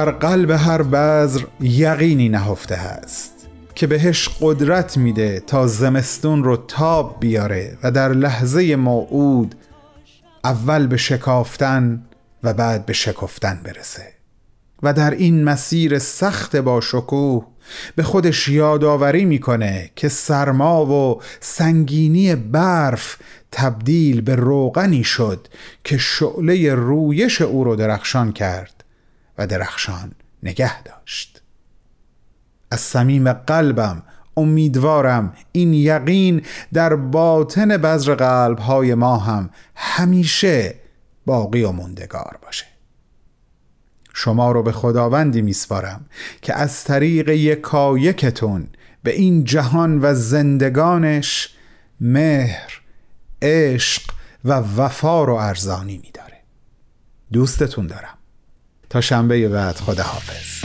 در 0.00 0.10
قلب 0.10 0.50
هر 0.50 0.82
بذر 0.82 1.40
یقینی 1.60 2.28
نهفته 2.28 2.74
است 2.74 3.32
که 3.74 3.86
بهش 3.86 4.28
قدرت 4.40 4.96
میده 4.96 5.40
تا 5.46 5.66
زمستون 5.66 6.44
رو 6.44 6.56
تاب 6.56 7.16
بیاره 7.20 7.78
و 7.82 7.90
در 7.90 8.08
لحظه 8.12 8.76
موعود 8.76 9.54
اول 10.44 10.86
به 10.86 10.96
شکافتن 10.96 12.02
و 12.42 12.54
بعد 12.54 12.86
به 12.86 12.92
شکفتن 12.92 13.60
برسه. 13.64 14.02
و 14.82 14.92
در 14.92 15.10
این 15.10 15.44
مسیر 15.44 15.98
سخت 15.98 16.56
با 16.56 16.80
شکوه 16.80 17.46
به 17.96 18.02
خودش 18.02 18.48
یادآوری 18.48 19.24
می‌کنه 19.24 19.90
که 19.96 20.08
سرما 20.08 20.86
و 20.86 21.22
سنگینی 21.40 22.34
برف 22.34 23.16
تبدیل 23.52 24.20
به 24.20 24.34
روغنی 24.34 25.04
شد 25.04 25.48
که 25.84 25.98
شعله 25.98 26.74
رویش 26.74 27.42
او 27.42 27.64
رو 27.64 27.76
درخشان 27.76 28.32
کرد. 28.32 28.79
و 29.40 29.46
درخشان 29.46 30.12
نگه 30.42 30.82
داشت. 30.82 31.42
از 32.70 32.80
صمیم 32.80 33.32
قلبم 33.32 34.02
امیدوارم 34.36 35.34
این 35.52 35.74
یقین 35.74 36.42
در 36.72 36.96
باطن 36.96 37.76
بذر 37.76 38.14
قلبهای 38.14 38.94
ما 38.94 39.16
هم 39.16 39.50
همیشه 39.74 40.74
باقی 41.26 41.62
و 41.62 41.70
موندگار 41.70 42.38
باشه. 42.42 42.66
شما 44.14 44.52
رو 44.52 44.62
به 44.62 44.72
خداوندی 44.72 45.42
میسپارم 45.42 46.06
که 46.42 46.54
از 46.54 46.84
طریق 46.84 47.28
یکایکتون 47.28 48.68
به 49.02 49.14
این 49.14 49.44
جهان 49.44 49.98
و 50.02 50.14
زندگانش 50.14 51.54
مهر 52.00 52.80
عشق 53.42 54.02
و 54.44 54.52
وفا 54.52 55.24
رو 55.24 55.34
ارزانی 55.34 55.98
میداره. 55.98 56.36
دوستتون 57.32 57.86
دارم. 57.86 58.19
تا 58.90 59.00
شنبه 59.00 59.48
بعد. 59.48 59.76
خدا 59.76 60.02
حافظ 60.02 60.64